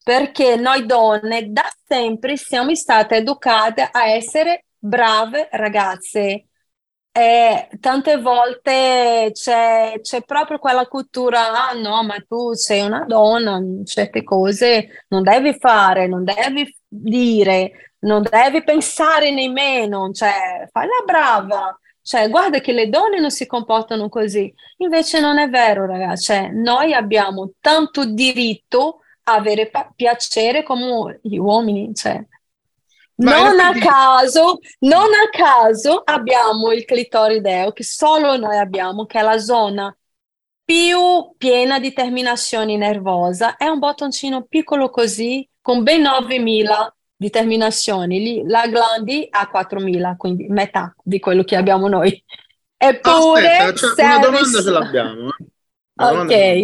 perché 0.03 0.57
noi 0.57 0.85
donne 0.85 1.51
da 1.51 1.65
sempre 1.87 2.37
siamo 2.37 2.75
state 2.75 3.17
educate 3.17 3.89
a 3.91 4.07
essere 4.09 4.64
brave 4.85 5.49
ragazze. 5.53 6.47
E 7.17 7.69
tante 7.81 8.17
volte 8.19 9.31
c'è 9.33 10.01
c'è 10.03 10.23
proprio 10.25 10.59
quella 10.59 10.87
cultura, 10.87 11.69
ah 11.69 11.73
no, 11.75 12.03
ma 12.03 12.17
tu 12.27 12.53
sei 12.55 12.81
una 12.83 13.05
donna, 13.07 13.61
certe 13.85 14.25
cose 14.25 15.05
non 15.09 15.23
devi 15.23 15.55
fare, 15.57 16.09
non 16.09 16.25
devi 16.25 16.77
dire, 16.89 17.95
non 18.01 18.23
devi 18.23 18.65
pensare 18.65 19.31
nemmeno, 19.31 20.11
cioè 20.13 20.69
fai 20.73 20.87
la 20.89 21.05
brava, 21.07 21.79
cioè 22.03 22.29
guarda 22.29 22.59
che 22.61 22.73
le 22.73 22.89
donne 22.89 23.21
non 23.21 23.31
si 23.31 23.47
comportano 23.47 24.09
così. 24.09 24.53
Invece 24.79 25.21
non 25.21 25.39
è 25.39 25.49
vero, 25.49 25.87
ragazzi, 25.87 26.25
cioè, 26.25 26.49
noi 26.51 26.93
abbiamo 26.95 27.53
tanto 27.61 28.05
diritto 28.07 29.01
a 29.25 29.35
avere 29.35 29.71
pa- 29.71 29.91
piacere 29.95 30.63
come 30.65 31.21
gli 31.23 31.37
uomini, 31.39 31.95
cioè. 31.95 32.21
Non 33.17 33.61
a 33.61 33.73
caso, 33.79 34.59
non 34.81 35.13
a 35.13 35.29
caso 35.31 36.03
abbiamo 36.05 36.73
il 36.73 36.85
clitorideo 36.85 37.73
che 37.73 37.85
solo 37.85 38.37
noi 38.37 38.59
abbiamo, 38.59 39.07
che 39.07 39.21
è 39.21 39.23
la 39.23 39.39
zona 39.39 39.97
più 40.65 41.35
piena 41.37 41.79
di 41.79 41.93
terminazioni 41.93 42.77
nervosa. 42.77 43.57
È 43.57 43.67
un 43.67 43.79
bottoncino 43.79 44.45
piccolo 44.49 44.91
così, 44.91 45.49
con 45.61 45.83
ben 45.83 46.03
9.000 46.03 46.89
di 47.17 47.31
terminazioni. 47.31 48.43
La 48.49 48.67
glandi 48.67 49.27
ha 49.31 49.49
4.000, 49.53 50.17
quindi 50.17 50.47
metà 50.49 50.95
di 51.03 51.21
quello 51.21 51.45
che 51.45 51.57
abbiamo 51.57 51.89
noi. 51.89 52.23
Eppure 52.77 53.57
aspetta, 53.57 53.95
cioè, 53.95 54.05
una 54.05 54.19
domanda 54.19 54.63
ce 54.63 54.71
l'abbiamo. 54.71 55.29
eh. 55.29 55.45
Domanda 55.93 56.35
Ok. 56.35 56.63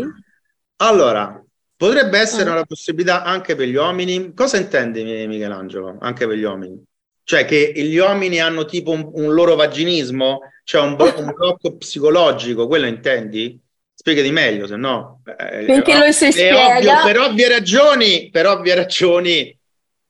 Allora, 0.76 1.44
potrebbe 1.80 2.18
essere 2.18 2.50
Mm. 2.50 2.52
una 2.52 2.64
possibilità 2.66 3.22
anche 3.24 3.54
per 3.54 3.66
gli 3.66 3.74
uomini? 3.74 4.34
Cosa 4.34 4.58
intendi, 4.58 5.02
Mi- 5.02 5.26
Michelangelo? 5.26 5.96
Anche 6.00 6.26
per 6.26 6.36
gli 6.36 6.42
uomini? 6.42 6.82
Cioè 7.24 7.46
che 7.46 7.72
gli 7.74 7.96
uomini 7.96 8.38
hanno 8.38 8.66
tipo 8.66 8.90
un, 8.90 9.08
un 9.14 9.32
loro 9.32 9.54
vaginismo? 9.54 10.40
Cioè 10.62 10.82
un, 10.82 10.94
blo- 10.96 11.14
un 11.16 11.32
blocco 11.34 11.76
psicologico? 11.76 12.66
Quello 12.66 12.84
intendi? 12.86 13.58
Spiegati 13.94 14.30
meglio, 14.30 14.66
se 14.66 14.76
no... 14.76 15.22
eh, 15.38 15.64
lui 15.66 16.12
si 16.12 16.26
è 16.26 16.54
ovvio, 16.54 16.92
spiega, 16.92 17.02
per 17.02 17.18
ovvie 17.18 17.48
ragioni, 17.48 18.28
per 18.30 18.46
ovvie 18.46 18.74
ragioni, 18.74 19.58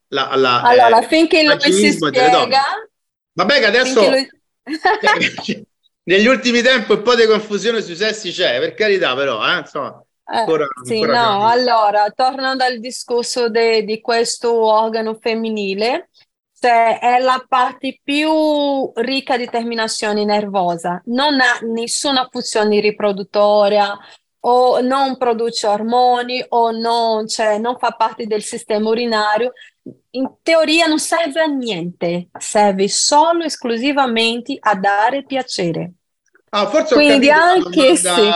la, 0.09 0.35
la, 0.35 0.63
allora, 0.63 1.01
eh, 1.01 1.07
finché 1.07 1.43
lui 1.45 1.73
si 1.73 1.93
spiega, 1.93 2.49
Vabbè 3.33 3.59
che 3.59 3.67
adesso... 3.67 4.09
lui... 4.09 4.29
Negli 6.03 6.27
ultimi 6.27 6.63
tempi 6.63 6.93
un 6.93 7.03
po' 7.03 7.15
di 7.15 7.27
confusione 7.27 7.83
sui 7.83 7.95
sessi 7.95 8.33
c'è, 8.33 8.59
per 8.59 8.75
carità, 8.75 9.15
però, 9.15 9.45
eh, 9.47 9.59
insomma, 9.59 10.03
Eh, 10.33 10.39
ancora, 10.39 10.67
sì, 10.85 11.01
ancora 11.01 11.13
no, 11.13 11.29
siamo- 11.29 11.47
allora, 11.49 12.11
tornando 12.11 12.65
al 12.65 12.79
discorso 12.79 13.49
de- 13.49 13.83
di 13.85 14.01
questo 14.01 14.55
organo 14.55 15.15
femminile, 15.21 16.11
cioè 16.59 16.99
è 17.01 17.19
la 17.19 17.45
parte 17.49 18.01
più 18.03 18.93
ricca 18.97 19.37
di 19.37 19.47
terminazione 19.49 20.25
nervosa, 20.25 21.01
non 21.07 21.41
ha 21.41 21.59
nessuna 21.63 22.29
funzione 22.31 22.81
riproduttoria 22.81 23.97
o 24.43 24.81
non 24.81 25.17
produce 25.17 25.67
ormoni 25.67 26.45
o 26.49 26.71
non, 26.71 27.27
cioè, 27.27 27.59
non 27.59 27.77
fa 27.79 27.91
parte 27.91 28.27
del 28.27 28.43
sistema 28.43 28.89
urinario. 28.89 29.53
In 30.11 30.35
teoria 30.43 30.87
non 30.87 30.99
serve 30.99 31.41
a 31.41 31.47
niente, 31.47 32.29
serve 32.39 32.89
solo 32.89 33.45
esclusivamente 33.45 34.57
a 34.59 34.75
dare 34.77 35.25
piacere. 35.25 35.93
Ah, 36.51 36.67
forse 36.69 36.95
Quindi 36.95 37.29
capito 37.29 37.69
anche 37.69 37.97
se... 37.97 38.31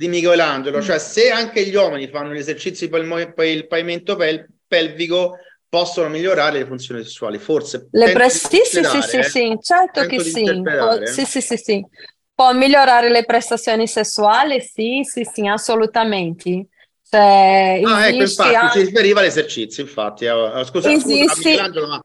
di 0.00 0.08
Michelangelo, 0.08 0.80
cioè 0.80 0.98
se 0.98 1.30
anche 1.30 1.66
gli 1.66 1.74
uomini 1.74 2.08
fanno 2.08 2.32
gli 2.32 2.38
esercizi 2.38 2.88
per 2.88 3.02
il, 3.02 3.34
per 3.34 3.46
il 3.46 3.66
pavimento 3.66 4.16
pel- 4.16 4.46
pelvico 4.66 5.36
possono 5.68 6.08
migliorare 6.08 6.60
le 6.60 6.64
funzioni 6.66 7.02
sessuali, 7.02 7.36
forse 7.38 7.88
Le 7.90 8.04
tento 8.06 8.18
pre- 8.18 8.28
di 8.28 8.32
sì, 8.32 8.60
sì, 8.64 8.82
sì, 8.82 9.02
sì, 9.02 9.16
eh. 9.18 9.22
sì, 9.22 9.58
certo 9.60 10.06
che 10.06 10.20
sì. 10.20 10.42
Può- 10.62 11.04
sì, 11.04 11.24
sì, 11.26 11.40
sì, 11.42 11.56
sì. 11.58 11.86
Può 12.34 12.54
migliorare 12.54 13.10
le 13.10 13.26
prestazioni 13.26 13.86
sessuali? 13.86 14.58
Sì, 14.62 15.02
sì, 15.04 15.22
sì, 15.30 15.46
assolutamente. 15.46 16.68
Cioè, 17.06 17.80
Ah, 17.84 18.06
ecco, 18.08 18.22
infatti, 18.22 18.36
si 18.36 18.54
anche... 18.54 18.80
riferiva 18.84 19.20
all'esercizio, 19.20 19.82
infatti. 19.82 20.24
Eh, 20.24 20.30
eh, 20.60 20.64
Scusa, 20.64 20.88
scusa, 20.90 20.94
Esisti... 20.94 21.34
Michelangelo, 21.36 21.86
ma 21.88 22.02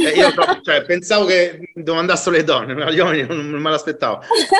eh, 0.00 0.10
io 0.10 0.32
troppo- 0.32 0.60
cioè, 0.60 0.84
pensavo 0.84 1.24
che 1.26 1.70
domandassero 1.74 2.36
le 2.36 2.44
donne, 2.44 2.74
ma 2.74 2.90
gli 2.90 2.98
uomini 2.98 3.26
non, 3.26 3.50
non 3.50 3.60
me 3.60 3.70
l'aspettavo. 3.70 4.16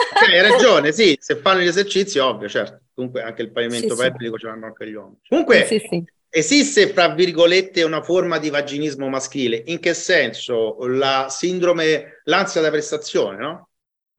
Ok, 0.08 0.22
hai 0.32 0.40
ragione, 0.42 0.92
sì, 0.92 1.16
se 1.20 1.36
fanno 1.36 1.60
gli 1.60 1.66
esercizi, 1.66 2.18
ovvio, 2.18 2.48
certo. 2.48 2.80
Comunque 2.94 3.22
anche 3.22 3.42
il 3.42 3.52
Sì, 3.68 3.90
pavimento 3.90 3.94
sì, 3.94 4.10
pelvico 4.10 4.38
ce 4.38 4.46
l'hanno 4.46 4.66
anche 4.66 4.88
gli 4.88 4.94
uomini. 4.94 5.18
sì, 5.50 5.60
Comunque, 5.60 5.62
sì, 5.62 5.78
sì. 5.78 6.04
esiste, 6.28 6.88
fra 6.88 7.08
virgolette, 7.14 7.82
una 7.82 8.02
forma 8.02 8.38
di 8.38 8.50
vaginismo 8.50 9.08
maschile. 9.08 9.62
In 9.66 9.78
che 9.80 9.94
senso? 9.94 10.76
La 10.86 11.26
sindrome, 11.30 12.20
l'ansia 12.24 12.60
da 12.60 12.70
prestazione, 12.70 13.36
no? 13.38 13.68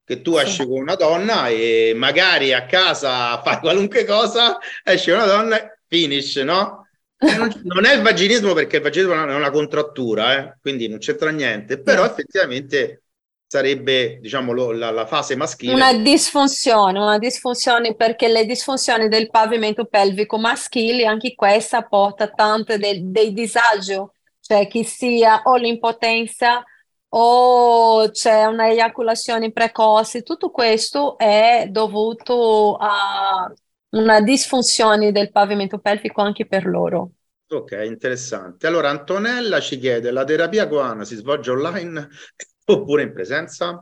Che 0.03 0.21
tu 0.21 0.37
Sì. 0.41 0.47
esci 0.47 0.65
con 0.65 0.79
una 0.79 0.95
donna 0.95 1.49
e 1.49 1.93
magari 1.95 2.53
a 2.53 2.65
casa 2.65 3.41
fai 3.41 3.59
qualunque 3.59 4.05
cosa, 4.05 4.57
esci 4.83 5.09
con 5.11 5.19
una 5.19 5.27
donna, 5.27 5.77
finish, 5.87 6.37
no? 6.37 6.86
Non, 7.19 7.49
non 7.63 7.85
è 7.85 7.93
il 7.95 8.01
vaginismo 8.01 8.53
perché 8.53 8.77
il 8.77 8.83
vaginismo 8.83 9.13
è 9.13 9.35
una 9.35 9.49
contrattura, 9.49 10.37
eh, 10.37 10.57
quindi 10.61 10.87
non 10.87 10.99
c'entra 10.99 11.31
niente, 11.31 11.81
però 11.81 12.03
No. 12.03 12.09
effettivamente 12.11 13.03
sarebbe, 13.47 14.19
diciamo, 14.21 14.51
lo- 14.51 14.71
la, 14.71 14.91
la 14.91 15.05
fase 15.07 15.35
maschile. 15.35 15.73
Una 15.73 15.93
disfunzione, 15.93 16.97
una 16.99 17.17
disfunzione 17.17 17.95
perché 17.95 18.27
le 18.29 18.45
disfunzioni 18.45 19.09
del 19.09 19.29
pavimento 19.29 19.85
pelvico 19.85 20.37
maschile, 20.37 21.05
anche 21.05 21.35
questa 21.35 21.83
porta 21.83 22.29
tante 22.29 22.77
de- 22.77 23.01
dei 23.03 23.33
disagi, 23.33 23.95
cioè 24.39 24.67
che 24.67 24.83
sia 24.85 25.41
o 25.43 25.55
l'impotenza 25.57 26.63
o 27.09 28.09
c'è 28.11 28.45
una 28.45 28.69
eiaculazione 28.69 29.51
precoce, 29.51 30.23
tutto 30.23 30.51
questo 30.51 31.17
è 31.17 31.67
dovuto 31.69 32.75
a 32.79 33.51
una 33.97 34.21
disfunzione 34.21 35.11
del 35.11 35.31
pavimento 35.31 35.79
pelvico 35.79 36.21
anche 36.21 36.45
per 36.45 36.65
loro. 36.65 37.11
Ok, 37.49 37.81
interessante. 37.85 38.67
Allora, 38.67 38.89
Antonella 38.89 39.59
ci 39.61 39.77
chiede, 39.79 40.11
la 40.11 40.25
terapia 40.25 40.65
guana 40.65 41.05
si 41.05 41.15
svolge 41.15 41.51
online 41.51 42.09
oppure 42.65 43.03
in 43.03 43.13
presenza? 43.13 43.81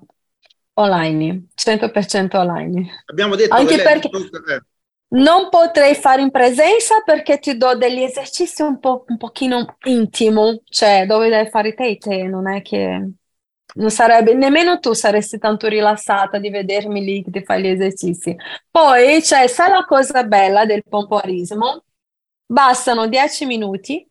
Online, 0.77 1.48
100% 1.55 2.38
online. 2.38 3.03
Abbiamo 3.05 3.36
detto 3.36 3.55
Anche 3.55 3.77
perché 3.81 4.10
eh, 4.10 4.62
non 5.15 5.50
potrei 5.50 5.95
fare 5.95 6.22
in 6.22 6.29
presenza 6.29 7.01
perché 7.03 7.39
ti 7.39 7.57
do 7.57 7.75
degli 7.75 8.01
esercizi 8.01 8.62
un 8.62 8.79
po', 8.79 9.05
un 9.07 9.17
pochino 9.17 9.77
intimo, 9.86 10.62
cioè 10.65 11.05
dove 11.05 11.29
devi 11.29 11.50
fare 11.50 11.74
te 11.74 11.88
e 11.88 11.98
te, 11.98 12.24
non 12.24 12.48
è 12.50 12.62
che 12.62 13.10
non 13.77 13.91
sarebbe, 13.91 14.34
nemmeno 14.34 14.79
tu 14.79 14.94
saresti 14.94 15.38
tanto 15.38 15.67
rilassata 15.67 16.38
di 16.38 16.50
vedermi 16.50 17.03
lì 17.03 17.24
che 17.24 17.32
ti 17.32 17.44
fai 17.44 17.62
gli 17.62 17.67
esercizi. 17.67 18.36
Poi 18.72 19.22
c'è, 19.22 19.48
sai 19.48 19.70
la 19.70 19.86
cosa 19.86 20.24
bella 20.24 20.65
del 20.65 20.84
pompoarismo? 20.88 21.84
Bastano 22.46 23.08
10 23.08 23.46
minuti. 23.46 24.08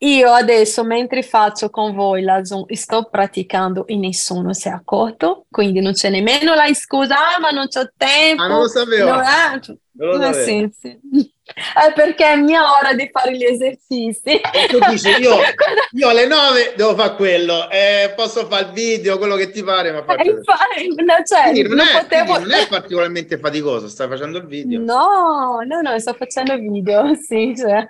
Io 0.00 0.30
adesso, 0.30 0.84
mentre 0.84 1.22
faccio 1.22 1.70
con 1.70 1.94
voi 1.94 2.22
la 2.22 2.44
Zoom, 2.44 2.66
sto 2.72 3.08
praticando 3.10 3.84
e 3.86 3.96
nessuno 3.96 4.52
si 4.52 4.68
è 4.68 4.70
accorto, 4.70 5.46
quindi 5.50 5.80
non 5.80 5.92
c'è 5.92 6.08
nemmeno 6.08 6.54
la 6.54 6.72
scusa, 6.72 7.16
ah, 7.16 7.40
ma 7.40 7.50
non 7.50 7.66
c'ho 7.66 7.90
tempo. 7.96 8.42
Ah, 8.42 8.46
non 8.46 8.60
lo 8.60 8.68
sapevo. 8.68 9.10
No, 9.10 9.20
eh, 9.20 9.78
Non 9.92 10.08
lo 10.18 10.22
sapevo. 10.22 10.44
sì, 10.44 10.72
sì. 10.80 11.32
È 11.74 11.92
perché 11.92 12.24
è 12.32 12.36
mia 12.36 12.62
ora 12.78 12.92
di 12.94 13.08
fare 13.10 13.36
gli 13.36 13.44
esercizi. 13.44 14.40
E 14.40 14.66
tu 14.68 14.78
dici, 14.80 15.08
io, 15.08 15.36
io 15.92 16.08
alle 16.08 16.26
9 16.26 16.74
devo 16.76 16.94
fare 16.94 17.14
quello, 17.16 17.68
eh, 17.70 18.12
posso 18.14 18.46
fare 18.46 18.66
il 18.66 18.72
video, 18.72 19.18
quello 19.18 19.36
che 19.36 19.50
ti 19.50 19.62
pare, 19.62 19.92
ma 19.92 20.04
Eh, 20.04 20.04
faccio... 20.04 20.30
infatti, 20.30 20.88
no, 21.04 21.14
cioè, 21.24 21.52
non, 21.52 21.76
non 21.76 21.80
è, 21.80 22.00
potevo... 22.02 22.38
non 22.38 22.52
è 22.52 22.66
particolarmente 22.68 23.38
faticoso, 23.38 23.88
stai 23.88 24.08
facendo 24.08 24.38
il 24.38 24.46
video. 24.46 24.84
No, 24.84 25.60
no, 25.66 25.80
no, 25.80 25.98
sto 25.98 26.14
facendo 26.14 26.56
video, 26.56 27.14
sì, 27.20 27.54
cioè. 27.56 27.88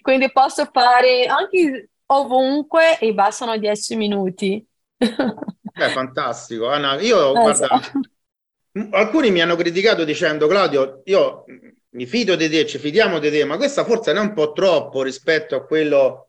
Quindi 0.00 0.30
posso 0.32 0.68
fare 0.72 1.24
anche 1.26 1.90
ovunque 2.06 2.98
e 2.98 3.12
bastano 3.12 3.56
10 3.58 3.96
minuti. 3.96 4.64
Beh, 5.74 5.90
fantastico. 5.90 6.68
Anna, 6.68 7.00
io, 7.00 7.32
Eh, 7.34 7.40
guarda, 7.40 7.68
so. 7.68 7.80
alcuni 8.90 9.30
mi 9.30 9.40
hanno 9.40 9.56
criticato 9.56 10.04
dicendo, 10.04 10.46
Claudio, 10.46 11.02
io 11.04 11.44
mi 11.96 12.06
fido 12.06 12.36
di 12.36 12.48
te, 12.50 12.66
ci 12.66 12.78
fidiamo 12.78 13.18
di 13.18 13.30
te, 13.30 13.44
ma 13.44 13.56
questa 13.56 13.84
forse 13.84 14.12
non 14.12 14.24
è 14.24 14.26
un 14.28 14.34
po' 14.34 14.52
troppo 14.52 15.02
rispetto 15.02 15.56
a 15.56 15.64
quello 15.64 16.28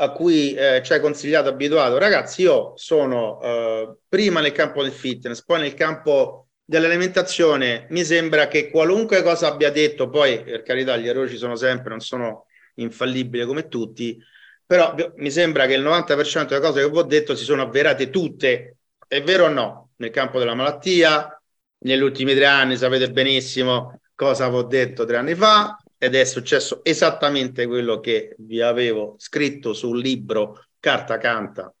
a 0.00 0.12
cui 0.12 0.54
eh, 0.54 0.80
ci 0.84 0.92
hai 0.92 1.00
consigliato, 1.00 1.48
abituato. 1.48 1.98
Ragazzi, 1.98 2.42
io 2.42 2.72
sono 2.76 3.40
eh, 3.42 3.96
prima 4.08 4.40
nel 4.40 4.52
campo 4.52 4.82
del 4.82 4.92
fitness, 4.92 5.42
poi 5.44 5.60
nel 5.60 5.74
campo 5.74 6.50
dell'alimentazione. 6.64 7.86
Mi 7.90 8.04
sembra 8.04 8.46
che 8.46 8.70
qualunque 8.70 9.22
cosa 9.22 9.48
abbia 9.48 9.70
detto, 9.72 10.08
poi 10.08 10.44
per 10.44 10.62
carità, 10.62 10.96
gli 10.96 11.08
errori 11.08 11.28
ci 11.28 11.36
sono 11.36 11.56
sempre, 11.56 11.90
non 11.90 12.00
sono 12.00 12.46
infallibili 12.76 13.44
come 13.44 13.66
tutti, 13.66 14.16
però 14.64 14.94
mi 15.16 15.30
sembra 15.32 15.66
che 15.66 15.74
il 15.74 15.82
90% 15.82 16.46
delle 16.46 16.60
cose 16.60 16.82
che 16.82 16.90
vi 16.90 16.98
ho 16.98 17.02
detto 17.02 17.34
si 17.34 17.44
sono 17.44 17.62
avverate 17.62 18.08
tutte. 18.10 18.76
È 19.08 19.20
vero 19.22 19.46
o 19.46 19.48
no? 19.48 19.90
Nel 19.96 20.10
campo 20.10 20.38
della 20.38 20.54
malattia, 20.54 21.42
negli 21.78 22.02
ultimi 22.02 22.34
tre 22.34 22.46
anni 22.46 22.76
sapete 22.76 23.10
benissimo 23.10 23.98
cosa 24.18 24.52
ho 24.52 24.64
detto 24.64 25.04
tre 25.04 25.16
anni 25.16 25.36
fa 25.36 25.80
ed 25.96 26.16
è 26.16 26.24
successo 26.24 26.80
esattamente 26.82 27.68
quello 27.68 28.00
che 28.00 28.34
vi 28.38 28.60
avevo 28.60 29.14
scritto 29.16 29.72
sul 29.72 30.00
libro 30.00 30.64
Carta 30.80 31.18
Canta, 31.18 31.72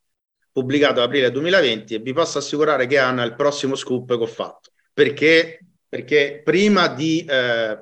pubblicato 0.52 1.00
ad 1.00 1.06
aprile 1.06 1.32
2020 1.32 1.96
e 1.96 1.98
vi 1.98 2.12
posso 2.12 2.38
assicurare 2.38 2.86
che 2.86 2.96
Anna 2.96 3.24
è 3.24 3.26
il 3.26 3.34
prossimo 3.34 3.74
scoop 3.74 4.16
che 4.16 4.22
ho 4.22 4.26
fatto. 4.26 4.70
Perché? 4.92 5.64
Perché 5.88 6.40
prima 6.44 6.86
di 6.86 7.24
eh, 7.28 7.76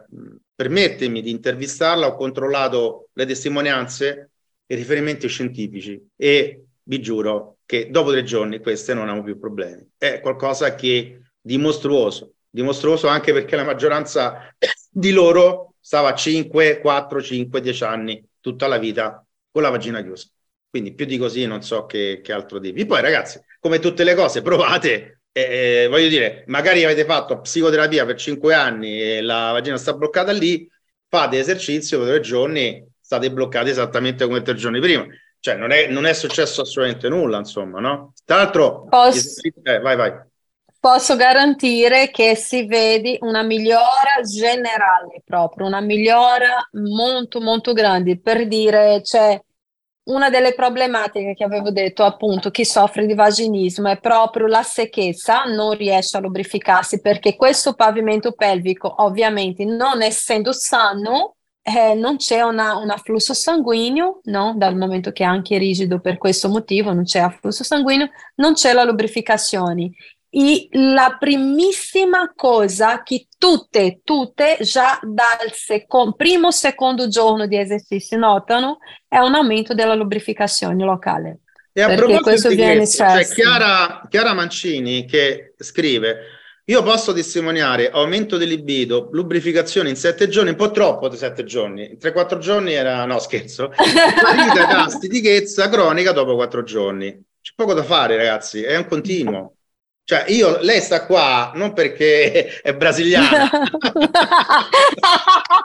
permettermi 0.55 1.21
di 1.21 1.31
intervistarla 1.33 2.07
ho 2.07 2.17
controllato 2.17 3.11
le 3.13 3.27
testimonianze 3.27 4.31
e 4.65 4.75
i 4.75 4.79
riferimenti 4.79 5.29
scientifici 5.29 6.03
e 6.17 6.65
vi 6.83 7.03
giuro 7.03 7.59
che 7.67 7.91
dopo 7.91 8.11
tre 8.11 8.23
giorni 8.23 8.61
queste 8.61 8.95
non 8.95 9.11
hanno 9.11 9.23
più 9.23 9.39
problemi. 9.39 9.87
È 9.99 10.21
qualcosa 10.21 10.75
che 10.75 11.21
di 11.39 11.59
mostruoso, 11.59 12.36
di 12.57 12.63
mostruoso 12.63 13.07
anche 13.07 13.35
perché 13.35 13.55
la 13.55 13.65
maggioranza 13.65 14.51
di 14.89 15.13
loro 15.13 15.75
stava 15.79 16.09
a 16.09 16.15
5, 16.15 16.81
4, 16.81 17.21
5, 17.21 17.61
10 17.61 17.85
anni 17.85 18.27
tutta 18.41 18.67
la 18.67 18.79
vita 18.79 19.23
con 19.51 19.61
la 19.61 19.69
vagina 19.69 20.03
chiusa. 20.03 20.27
Quindi 20.71 20.95
più 20.95 21.05
di 21.05 21.19
così 21.19 21.45
non 21.45 21.61
so 21.63 21.85
che, 21.85 22.23
che 22.25 22.33
altro 22.33 22.59
dirvi. 22.59 22.87
Poi 22.87 23.03
ragazzi, 23.03 23.39
come 23.61 23.79
tutte 23.79 24.05
le 24.05 24.15
cose, 24.15 24.41
provate. 24.41 25.21
Eh, 25.33 25.87
voglio 25.91 26.09
dire, 26.09 26.45
magari 26.47 26.83
avete 26.83 27.05
fatto 27.05 27.41
psicoterapia 27.41 28.07
per 28.07 28.17
5 28.17 28.55
anni 28.55 29.03
e 29.03 29.21
la 29.21 29.51
vagina 29.53 29.77
sta 29.77 29.93
bloccata 29.93 30.33
lì, 30.33 30.67
fate 31.11 31.39
esercizio 31.39 31.99
per 31.99 32.09
tre 32.09 32.21
giorni, 32.21 32.83
state 32.99 33.31
bloccati 33.31 33.69
esattamente 33.69 34.25
come 34.25 34.41
tre 34.41 34.55
giorni 34.55 34.81
prima. 34.81 35.07
Cioè 35.41 35.57
non 35.57 35.73
è, 35.73 35.89
non 35.89 36.07
è 36.07 36.15
successo 36.15 36.63
assolutamente 36.63 37.11
nulla, 37.11 37.37
insomma, 37.37 37.81
no? 37.81 38.15
Tra 38.25 38.37
l'altro, 38.37 38.87
Posso- 38.89 39.43
eh, 39.63 39.79
vai, 39.79 39.95
vai. 39.95 40.13
Posso 40.87 41.17
garantire 41.17 42.13
che 42.13 42.37
si 42.37 42.65
vede 42.65 43.19
una 43.23 43.43
migliora 43.43 44.21
generale 44.23 45.21
proprio, 45.25 45.67
una 45.67 45.81
migliora 45.81 46.65
molto 46.75 47.41
molto 47.41 47.73
grande. 47.73 48.21
Per 48.21 48.47
dire, 48.47 49.01
c'è 49.03 49.37
una 50.05 50.31
delle 50.31 50.55
problematiche 50.55 51.35
che 51.35 51.43
avevo 51.43 51.73
detto, 51.73 52.05
appunto, 52.05 52.53
chi 52.53 52.65
soffre 52.65 53.05
di 53.05 53.15
vaginismo 53.15 53.89
è 53.89 53.99
proprio 53.99 54.47
la 54.47 54.63
secchezza, 54.63 55.43
non 55.47 55.77
riesce 55.77 56.19
a 56.19 56.21
lubrificarsi 56.21 57.01
perché 57.01 57.35
questo 57.35 57.75
pavimento 57.75 58.31
pelvico, 58.31 59.03
ovviamente, 59.03 59.65
non 59.65 60.03
essendo 60.03 60.53
sano, 60.53 61.35
eh, 61.63 61.95
non 61.95 62.17
c'è 62.17 62.43
un 62.43 62.61
afflusso 62.61 63.35
sanguigno, 63.35 64.21
no? 64.27 64.55
Dal 64.57 64.77
momento 64.77 65.11
che 65.11 65.25
è 65.25 65.27
anche 65.27 65.59
rigido 65.59 65.99
per 65.99 66.17
questo 66.17 66.49
motivo, 66.49 66.93
non 66.93 67.03
c'è 67.03 67.19
afflusso 67.19 67.65
sanguigno, 67.65 68.09
non 68.37 68.53
c'è 68.53 68.73
la 68.73 68.85
lubrificazione. 68.85 69.91
E 70.39 70.69
la 70.73 71.17
primissima 71.19 72.31
cosa 72.37 73.03
che 73.03 73.27
tutte, 73.39 74.01
tutte 74.05 74.59
già 74.61 75.01
dal 75.03 75.51
secondo, 75.51 76.13
primo 76.13 76.51
secondo 76.51 77.09
giorno 77.09 77.47
di 77.47 77.59
esercizio 77.59 78.19
notano 78.19 78.77
è 79.09 79.17
un 79.17 79.35
aumento 79.35 79.73
della 79.73 79.95
lubrificazione 79.95 80.85
locale. 80.85 81.39
E 81.73 81.81
a 81.81 81.95
proposito 81.95 82.51
di 82.51 82.57
questo, 82.57 83.03
c'è 83.03 83.13
chiesto. 83.13 83.35
Chiara, 83.35 84.07
Chiara 84.11 84.35
Mancini 84.35 85.07
che 85.07 85.55
scrive: 85.57 86.19
Io 86.67 86.83
posso 86.83 87.15
testimoniare 87.15 87.89
aumento 87.89 88.37
di 88.37 88.47
libido, 88.47 89.09
lubrificazione 89.13 89.89
in 89.89 89.97
sette 89.97 90.29
giorni, 90.29 90.51
un 90.51 90.57
po' 90.57 90.71
troppo 90.71 91.09
di 91.09 91.17
sette 91.17 91.45
giorni. 91.45 91.93
In 91.93 91.97
3-4 91.99 92.37
giorni 92.37 92.75
era 92.75 93.07
no, 93.07 93.19
scherzo. 93.21 93.73
Guarita 93.73 94.67
da 94.67 94.89
stitichezza 94.91 95.71
cronica 95.71 96.13
dopo 96.13 96.35
quattro 96.35 96.63
giorni. 96.63 97.25
C'è 97.41 97.53
poco 97.57 97.73
da 97.73 97.85
fare, 97.85 98.19
ragazzi, 98.19 98.63
è 98.63 98.77
un 98.77 98.87
continuo. 98.87 99.56
Cioè, 100.09 100.27
io, 100.29 100.59
lei 100.61 100.81
sta 100.81 101.05
qua 101.05 101.51
non 101.57 101.73
perché 101.73 102.61
è 102.63 102.73
brasiliana, 102.77 103.51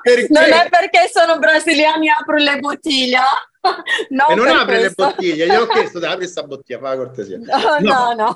Perché? 0.02 0.28
Non 0.32 0.52
è 0.52 0.68
perché 0.68 1.12
sono 1.14 1.38
brasiliani 1.38 2.10
apro 2.10 2.38
le 2.38 2.58
bottiglie, 2.58 3.20
no, 4.10 4.30
e 4.30 4.34
non 4.34 4.48
apre 4.48 4.78
le 4.78 4.82
questo. 4.82 5.06
bottiglie. 5.06 5.46
Gli 5.46 5.52
ho 5.52 5.68
chiesto 5.70 6.00
di 6.00 6.06
aprire 6.06 6.24
questa 6.24 6.42
bottiglia, 6.42 6.80
fa 6.80 6.90
la 6.90 6.96
cortesia. 6.96 7.38
No, 7.38 7.78
no, 7.82 8.14
no. 8.16 8.36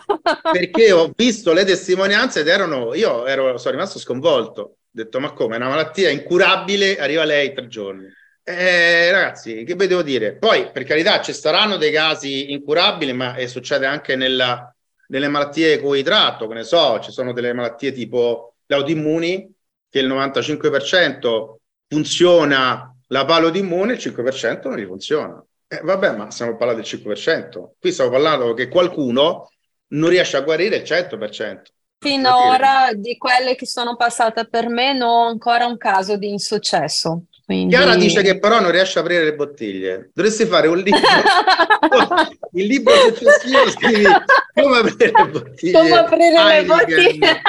perché 0.51 0.91
ho 0.91 1.11
visto 1.15 1.53
le 1.53 1.65
testimonianze 1.65 2.41
ed 2.41 2.49
erano, 2.49 2.93
io 2.93 3.25
ero, 3.25 3.57
sono 3.57 3.73
rimasto 3.73 3.97
sconvolto. 3.97 4.61
Ho 4.61 4.75
detto, 4.91 5.19
ma 5.19 5.31
come? 5.31 5.55
È 5.55 5.57
una 5.57 5.69
malattia 5.69 6.11
incurabile, 6.11 6.99
arriva 6.99 7.23
lei 7.23 7.51
tre 7.51 7.67
giorni. 7.67 8.05
Eh, 8.43 9.09
ragazzi, 9.09 9.63
che 9.63 9.73
vi 9.73 9.87
devo 9.87 10.03
dire? 10.03 10.35
Poi, 10.35 10.69
per 10.71 10.83
carità, 10.83 11.19
ci 11.21 11.33
saranno 11.33 11.77
dei 11.77 11.91
casi 11.91 12.51
incurabili, 12.51 13.11
ma 13.11 13.33
eh, 13.33 13.47
succede 13.47 13.87
anche 13.87 14.15
nella, 14.15 14.69
nelle 15.07 15.27
malattie 15.27 15.81
con 15.81 16.01
tratto, 16.03 16.47
che 16.47 16.53
ne 16.53 16.63
so, 16.63 16.99
ci 16.99 17.11
sono 17.11 17.33
delle 17.33 17.53
malattie 17.53 17.91
tipo 17.91 18.55
le 18.65 18.75
autoimmuni, 18.75 19.53
che 19.89 19.99
il 19.99 20.07
95% 20.07 21.55
funziona 21.87 22.95
la 23.07 23.25
palo 23.25 23.55
immune, 23.55 23.93
il 23.93 23.99
5% 23.99 24.61
non 24.63 24.75
rifunziona. 24.75 25.43
Eh, 25.67 25.81
vabbè, 25.81 26.15
ma 26.15 26.31
stiamo 26.31 26.55
parlando 26.55 26.81
del 26.81 26.99
5%. 26.99 27.69
Qui 27.79 27.91
stiamo 27.91 28.11
parlando 28.11 28.53
che 28.53 28.67
qualcuno 28.67 29.49
non 29.87 30.09
riesce 30.09 30.37
a 30.37 30.41
guarire 30.41 30.77
il 30.77 30.83
100%. 30.83 31.61
Finora 31.99 32.93
di 32.93 33.17
quelle 33.17 33.55
che 33.55 33.65
sono 33.65 33.95
passate 33.95 34.47
per 34.47 34.67
me 34.67 34.93
non 34.93 35.09
ho 35.09 35.27
ancora 35.27 35.65
un 35.65 35.77
caso 35.77 36.17
di 36.17 36.29
insuccesso. 36.29 37.23
Quindi... 37.45 37.75
Chiara 37.75 37.95
dice 37.95 38.23
che 38.23 38.39
però 38.39 38.59
non 38.59 38.71
riesce 38.71 38.97
a 38.97 39.01
aprire 39.03 39.23
le 39.23 39.35
bottiglie. 39.35 40.09
Dovresti 40.13 40.45
fare 40.45 40.67
un 40.67 40.77
libro. 40.79 40.99
Il 42.53 42.65
libro 42.65 42.93
successivo 42.93 43.69
scrivi 43.69 44.05
come 44.53 44.77
aprire 44.77 45.11
le 45.13 45.27
bottiglie. 45.29 45.79
Come 45.79 45.95
aprire 45.95 46.43
le 46.43 46.63
bottiglie. 46.65 47.41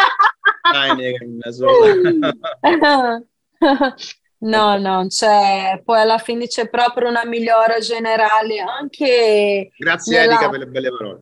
Heineken. 0.75 1.39
No, 4.39 4.77
no, 4.77 5.07
c'è, 5.09 5.81
poi 5.83 5.99
alla 5.99 6.19
fine 6.19 6.47
c'è 6.47 6.69
proprio 6.69 7.09
una 7.09 7.25
migliora 7.25 7.79
generale 7.79 8.61
anche 8.61 9.71
Grazie 9.79 10.19
nella- 10.19 10.35
Erika 10.35 10.51
per 10.51 10.59
le 10.59 10.67
belle 10.67 10.91
parole. 10.91 11.21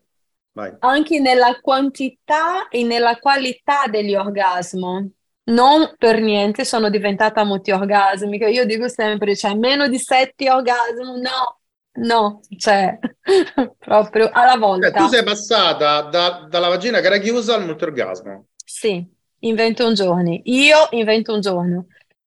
Vai. 0.50 0.74
anche 0.80 1.20
nella 1.20 1.58
quantità 1.60 2.68
e 2.68 2.82
nella 2.82 3.16
qualità 3.18 3.86
degli 3.88 4.14
orgasmi. 4.14 5.12
Non 5.46 5.94
per 5.98 6.20
niente 6.20 6.64
sono 6.64 6.88
diventata 6.88 7.44
multiorgasmica. 7.44 8.48
Io 8.48 8.64
dico 8.64 8.88
sempre, 8.88 9.36
cioè 9.36 9.54
meno 9.54 9.88
di 9.88 9.98
sette 9.98 10.50
orgasmi, 10.50 11.20
no, 11.20 11.58
no, 12.00 12.40
cioè 12.56 12.98
proprio 13.78 14.30
alla 14.32 14.52
Cioè, 14.52 14.58
volta. 14.58 14.90
tu 14.90 15.06
sei 15.08 15.22
passata 15.22 16.00
da- 16.02 16.46
dalla 16.48 16.68
vagina 16.68 17.00
che 17.00 17.06
era 17.06 17.18
chiusa 17.18 17.54
al 17.56 17.64
multiorgasmo. 17.66 18.46
Sì, 18.64 19.06
in 19.40 19.54
21 19.54 19.92
giorni. 19.92 20.40
Io 20.46 20.88
in 20.92 21.04
21 21.04 21.38
giorni. 21.40 21.84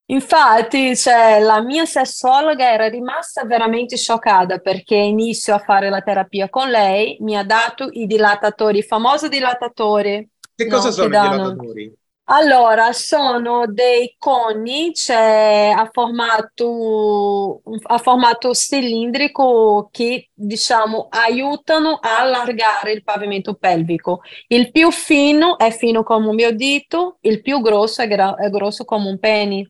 Infatti, 0.10 0.96
cioè, 0.96 1.40
la 1.42 1.60
mia 1.62 1.84
sessuologa 1.86 2.72
era 2.72 2.88
rimasta 2.88 3.44
veramente 3.46 3.98
scioccata 3.98 4.60
perché 4.60 4.96
inizio 4.96 5.54
a 5.56 5.60
fare 5.60 5.90
la 5.90 6.02
terapia 6.02 6.50
con 6.50 6.70
lei, 6.70 7.18
mi 7.22 7.36
ha 7.36 7.44
dato 7.44 7.90
i 7.92 8.06
dilatatori, 8.06 8.78
i 8.78 8.84
famosi 8.84 9.28
dilatatori. 9.28 10.30
Che 10.56 10.66
No, 10.66 10.76
cosa 10.76 10.88
che 10.90 10.94
sono 10.94 11.08
i 11.08 11.10
danno- 11.10 11.36
dilatatori? 11.50 11.94
Allora, 12.30 12.92
sono 12.92 13.68
dei 13.68 14.16
coni 14.18 14.94
cioè, 14.94 15.74
a 15.74 15.90
formato, 15.92 17.62
a 17.84 17.98
formato 18.00 18.54
cilindrico 18.54 19.88
che, 19.92 20.30
diciamo, 20.34 21.08
aiutano 21.10 21.94
a 22.02 22.20
allargare 22.20 22.92
il 22.92 23.04
pavimento 23.04 23.54
pelvico. 23.56 24.22
Il 24.48 24.72
più 24.72 24.92
fino 24.92 25.58
è 25.58 25.72
fino 25.72 26.04
come 26.04 26.28
un 26.28 26.36
mio 26.36 26.52
dito, 26.54 27.18
il 27.22 27.42
più 27.42 27.62
grosso 27.62 28.02
è, 28.02 28.08
gra- 28.10 28.36
è 28.36 28.50
grosso 28.50 28.84
come 28.84 29.08
un 29.08 29.20
penny. 29.20 29.66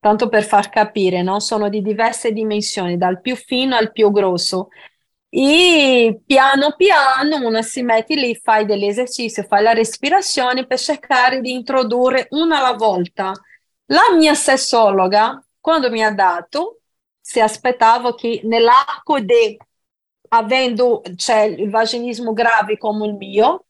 Tanto 0.00 0.28
per 0.28 0.44
far 0.44 0.68
capire, 0.70 1.22
no? 1.22 1.40
Sono 1.40 1.68
di 1.68 1.82
diverse 1.82 2.30
dimensioni, 2.32 2.96
dal 2.96 3.20
più 3.20 3.34
fino 3.34 3.74
al 3.74 3.90
più 3.90 4.12
grosso. 4.12 4.68
E 5.30 6.22
piano 6.24 6.74
piano 6.74 7.46
una 7.46 7.60
si 7.62 7.82
mette 7.82 8.14
lì, 8.14 8.34
fai 8.34 8.64
degli 8.64 8.84
esercizi, 8.84 9.44
fai 9.44 9.62
la 9.62 9.72
respirazione 9.72 10.66
per 10.66 10.78
cercare 10.78 11.40
di 11.40 11.52
introdurre 11.52 12.28
una 12.30 12.58
alla 12.58 12.74
volta. 12.74 13.32
La 13.86 14.14
mia 14.16 14.34
sessologa, 14.34 15.42
quando 15.60 15.90
mi 15.90 16.02
ha 16.02 16.12
dato, 16.12 16.80
si 17.20 17.40
aspettava 17.40 18.14
che 18.14 18.40
nell'arco 18.44 19.20
di, 19.20 19.56
avendo 20.28 21.02
cioè, 21.16 21.40
il 21.42 21.70
vaginismo 21.70 22.32
grave 22.32 22.78
come 22.78 23.06
il 23.06 23.14
mio, 23.14 23.66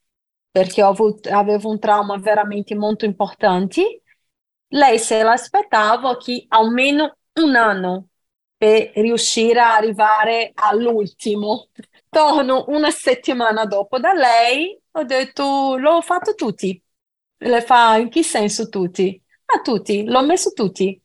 perché 0.51 0.83
avuto, 0.83 1.29
avevo 1.31 1.71
un 1.71 1.79
trauma 1.81 2.16
veramente 2.18 2.75
molto 2.77 3.05
importante, 3.05 4.03
lei 4.68 4.99
se 4.99 5.23
l'aspettava 5.23 6.16
che 6.16 6.44
almeno 6.49 7.16
un 7.35 7.57
anno 7.57 8.08
per 8.59 8.90
riuscire 8.97 9.61
a 9.61 9.77
arrivare 9.77 10.51
all'ultimo. 10.55 11.68
Torno 12.11 12.64
una 12.68 12.90
settimana 12.90 13.64
dopo 13.64 13.99
da 13.99 14.12
lei, 14.12 14.79
ho 14.92 15.05
detto 15.05 15.77
l'ho 15.79 16.01
fatto 16.03 16.35
tutti. 16.35 16.81
Le 17.40 17.62
fa 17.62 17.97
in 17.97 18.09
che 18.11 18.23
senso 18.23 18.68
tutti? 18.68 19.21
A 19.47 19.61
tutti, 19.61 20.05
l'ho 20.05 20.23
messo 20.25 20.53
tutti. 20.53 21.01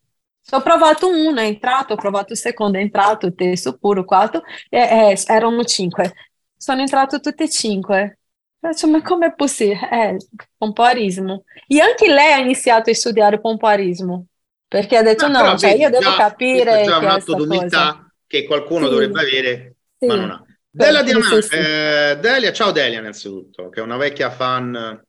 Ho 0.51 0.61
provato 0.61 1.07
uno, 1.07 1.39
è 1.39 1.45
entrato, 1.45 1.93
ho 1.93 1.95
provato 1.95 2.33
il 2.33 2.39
secondo, 2.39 2.77
è 2.77 2.81
entrato, 2.81 3.27
il 3.27 3.35
terzo, 3.35 3.77
pure 3.77 4.03
quarto, 4.03 4.43
e, 4.69 4.79
e, 4.79 5.23
erano 5.27 5.63
cinque. 5.63 6.13
Sono 6.57 6.81
entrato 6.81 7.19
tutte 7.19 7.43
e 7.43 7.49
cinque. 7.49 8.19
Faccio, 8.59 8.87
ma 8.89 9.01
com'è 9.01 9.33
possibile? 9.35 9.89
Eh, 9.91 10.17
pompoarismo. 10.57 11.43
E 11.67 11.79
anche 11.81 12.07
lei 12.07 12.33
ha 12.33 12.37
iniziato 12.39 12.89
a 12.89 12.93
studiare 12.93 13.39
pompoarismo. 13.39 14.25
Perché 14.73 14.97
ha 14.97 15.03
detto 15.03 15.27
no, 15.27 15.39
no 15.43 15.55
cioè 15.55 15.73
io 15.73 15.91
devo 15.91 16.01
già, 16.01 16.15
capire 16.15 16.81
è 16.81 16.85
già 16.85 16.97
un 16.97 17.05
atto 17.05 17.35
d'umiltà 17.35 18.11
che 18.25 18.43
qualcuno 18.43 18.85
sì. 18.85 18.91
dovrebbe 18.91 19.21
avere, 19.21 19.75
sì. 19.99 20.07
ma 20.07 20.15
non 20.15 20.31
ha. 20.31 20.43
Delia, 20.67 21.03
Diamant, 21.03 21.37
sì, 21.41 21.55
eh, 21.55 22.17
Delia, 22.19 22.51
ciao 22.51 22.71
Delia 22.71 22.97
innanzitutto, 22.97 23.69
che 23.69 23.81
è 23.81 23.83
una 23.83 23.97
vecchia 23.97 24.31
fan 24.31 24.99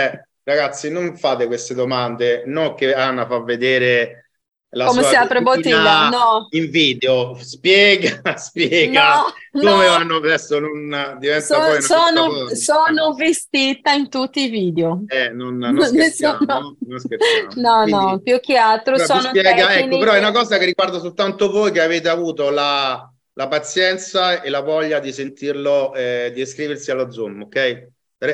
Ragazzi, 0.48 0.90
non 0.90 1.14
fate 1.14 1.46
queste 1.46 1.74
domande, 1.74 2.44
no 2.46 2.72
che 2.72 2.94
Ana 2.94 3.26
fa 3.26 3.42
vedere 3.42 4.27
la 4.70 4.84
come 4.84 5.02
si 5.02 5.14
apre 5.14 5.40
bottiglia 5.40 6.10
no 6.10 6.46
in 6.50 6.68
video 6.68 7.38
spiega 7.40 8.20
spiega 8.36 9.22
no, 9.52 9.62
come 9.62 9.70
no. 9.70 9.76
vanno 9.76 10.16
adesso 10.16 10.58
non 10.58 11.16
diventa 11.18 11.40
so, 11.40 11.58
poi 11.58 11.80
sono, 11.80 12.54
sono 12.54 13.14
vestita 13.14 13.92
in 13.92 14.10
tutti 14.10 14.42
i 14.42 14.48
video 14.50 15.04
eh, 15.06 15.30
non, 15.30 15.56
non, 15.56 15.80
scherziamo, 15.80 16.44
no. 16.44 16.76
non 16.86 16.98
scherziamo. 16.98 17.48
no 17.54 17.82
Quindi, 17.84 17.90
no 17.90 18.20
più 18.22 18.40
che 18.40 18.56
altro 18.56 18.98
sono 18.98 19.20
spiega, 19.20 19.54
tecniche... 19.54 19.84
ecco 19.84 19.98
però 19.98 20.12
è 20.12 20.18
una 20.18 20.32
cosa 20.32 20.58
che 20.58 20.66
riguarda 20.66 20.98
soltanto 20.98 21.50
voi 21.50 21.72
che 21.72 21.80
avete 21.80 22.10
avuto 22.10 22.50
la, 22.50 23.10
la 23.32 23.48
pazienza 23.48 24.42
e 24.42 24.50
la 24.50 24.60
voglia 24.60 24.98
di 24.98 25.12
sentirlo 25.12 25.94
eh, 25.94 26.30
di 26.34 26.42
iscriversi 26.42 26.90
allo 26.90 27.10
zoom 27.10 27.42
ok 27.42 27.88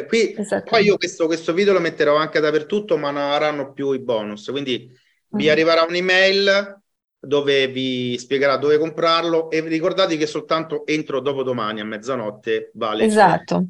qui 0.09 0.35
poi 0.69 0.85
io 0.85 0.97
questo, 0.97 1.27
questo 1.27 1.53
video 1.53 1.75
lo 1.75 1.81
metterò 1.81 2.17
anche 2.17 2.41
dappertutto 2.41 2.97
ma 2.97 3.13
non 3.13 3.31
avranno 3.31 3.73
più 3.73 3.93
i 3.93 4.01
bonus 4.01 4.47
quindi 4.47 4.91
vi 5.35 5.51
arriverà 5.51 5.83
un'email 5.83 6.83
dove 7.19 7.69
vi 7.69 8.19
spiegherà 8.19 8.57
dove 8.57 8.79
comprarlo 8.79 9.51
e 9.51 9.61
ricordate 9.61 10.17
che 10.17 10.27
soltanto 10.27 10.87
entro 10.87 11.21
dopodomani 11.21 11.81
a 11.81 11.85
mezzanotte 11.85 12.71
vale. 12.75 13.05
Esatto. 13.05 13.67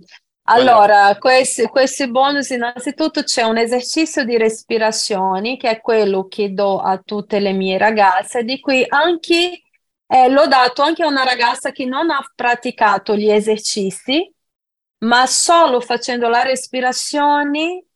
Allora, 0.47 1.17
questi, 1.19 1.65
questi 1.69 2.11
bonus 2.11 2.51
innanzitutto 2.51 3.23
c'è 3.23 3.45
un 3.45 3.57
esercizio 3.57 4.25
di 4.25 4.37
respirazioni 4.37 5.57
che 5.57 5.71
è 5.71 5.81
quello 5.81 6.27
che 6.29 6.53
do 6.53 6.81
a 6.81 7.01
tutte 7.03 7.39
le 7.41 7.53
mie 7.53 7.79
ragazze, 7.79 8.43
di 8.43 8.61
cui 8.61 8.85
anche 8.87 9.63
eh, 10.07 10.29
l'ho 10.29 10.47
dato 10.47 10.83
anche 10.83 11.03
a 11.03 11.07
una 11.07 11.25
ragazza 11.25 11.71
che 11.71 11.87
non 11.87 12.11
ha 12.11 12.21
praticato 12.35 13.17
gli 13.17 13.31
esercizi, 13.31 14.31
ma 14.99 15.25
solo 15.27 15.81
facendo 15.81 16.29
la 16.29 16.43
respirazione 16.43 17.87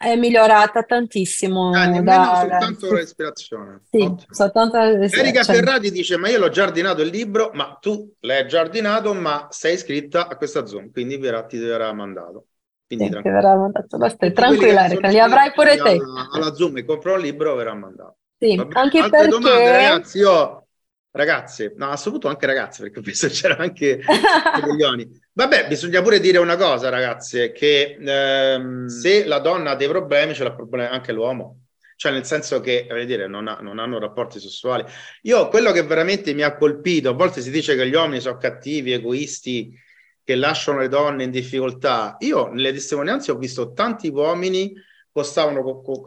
è 0.00 0.16
migliorata 0.16 0.82
tantissimo. 0.82 1.72
Ah, 1.74 1.84
nemmeno 1.84 2.24
da, 2.24 2.36
soltanto 2.40 2.90
la 2.90 2.98
respirazione. 2.98 3.80
Sì, 3.90 4.14
soltanto 4.30 4.78
la 4.78 4.84
respirazione. 4.96 5.28
Erika 5.28 5.42
Ferrati 5.44 5.90
dice: 5.90 6.16
Ma 6.16 6.30
io 6.30 6.38
l'ho 6.38 6.48
giardinato 6.48 7.02
il 7.02 7.10
libro, 7.10 7.50
ma 7.52 7.76
tu 7.78 8.14
l'hai 8.20 8.48
giardinato, 8.48 9.12
ma 9.12 9.48
sei 9.50 9.74
iscritta 9.74 10.26
a 10.26 10.36
questa 10.36 10.64
Zoom, 10.64 10.90
quindi 10.90 11.18
verrà, 11.18 11.44
ti 11.44 11.58
verrà 11.58 11.92
mandato. 11.92 12.46
Quindi 12.86 13.08
sì, 13.08 13.20
ti 13.20 13.28
verrà 13.28 13.54
mandato. 13.54 13.98
Basta, 13.98 14.30
tranquilla, 14.30 14.86
Erika, 14.86 15.08
li 15.08 15.20
avrai 15.20 15.52
pure 15.52 15.76
te. 15.76 15.90
Alla, 15.90 16.28
alla 16.32 16.54
Zoom 16.54 16.78
e 16.78 16.84
comprò 16.86 17.16
il 17.16 17.22
libro, 17.22 17.54
verrà 17.54 17.74
mandato. 17.74 18.16
Sì, 18.38 18.58
anche 18.72 19.00
Altre 19.00 19.10
perché... 19.10 19.28
domande, 19.28 19.70
ragazzi, 19.70 20.18
io 20.18 20.66
ragazze, 21.10 21.74
no, 21.76 21.86
a 21.86 21.88
questo 21.90 22.10
punto 22.10 22.28
anche 22.28 22.46
ragazze, 22.46 22.82
perché 22.84 23.00
penso 23.02 23.28
c'era 23.28 23.58
anche 23.58 24.00
coglioni. 24.64 25.20
Vabbè, 25.40 25.68
bisogna 25.68 26.02
pure 26.02 26.20
dire 26.20 26.36
una 26.36 26.56
cosa, 26.56 26.90
ragazze, 26.90 27.50
che 27.50 27.96
ehm, 27.98 28.88
se 28.88 29.24
la 29.24 29.38
donna 29.38 29.70
ha 29.70 29.74
dei 29.74 29.88
problemi, 29.88 30.34
ce 30.34 30.44
l'ha 30.44 30.52
problemi 30.52 30.88
anche 30.88 31.12
l'uomo. 31.12 31.60
Cioè, 31.96 32.12
nel 32.12 32.26
senso 32.26 32.60
che, 32.60 32.86
dire, 33.06 33.26
non, 33.26 33.48
ha, 33.48 33.58
non, 33.62 33.78
hanno 33.78 33.98
rapporti 33.98 34.38
sessuali. 34.38 34.84
Io, 35.22 35.48
quello 35.48 35.72
che 35.72 35.82
veramente 35.82 36.34
mi 36.34 36.42
ha 36.42 36.54
colpito, 36.54 37.08
a 37.08 37.12
volte 37.14 37.40
si 37.40 37.50
dice 37.50 37.74
che 37.74 37.88
gli 37.88 37.94
uomini 37.94 38.20
sono 38.20 38.36
cattivi, 38.36 38.92
egoisti, 38.92 39.74
che 40.22 40.34
lasciano 40.34 40.80
le 40.80 40.88
donne 40.88 41.24
in 41.24 41.30
difficoltà. 41.30 42.16
Io, 42.18 42.48
nelle 42.48 42.74
testimonianze, 42.74 43.30
ho 43.30 43.38
visto 43.38 43.72
tanti 43.72 44.08
uomini 44.08 44.74
costavano, 45.10 45.62
co- 45.62 45.80
co- 45.80 46.04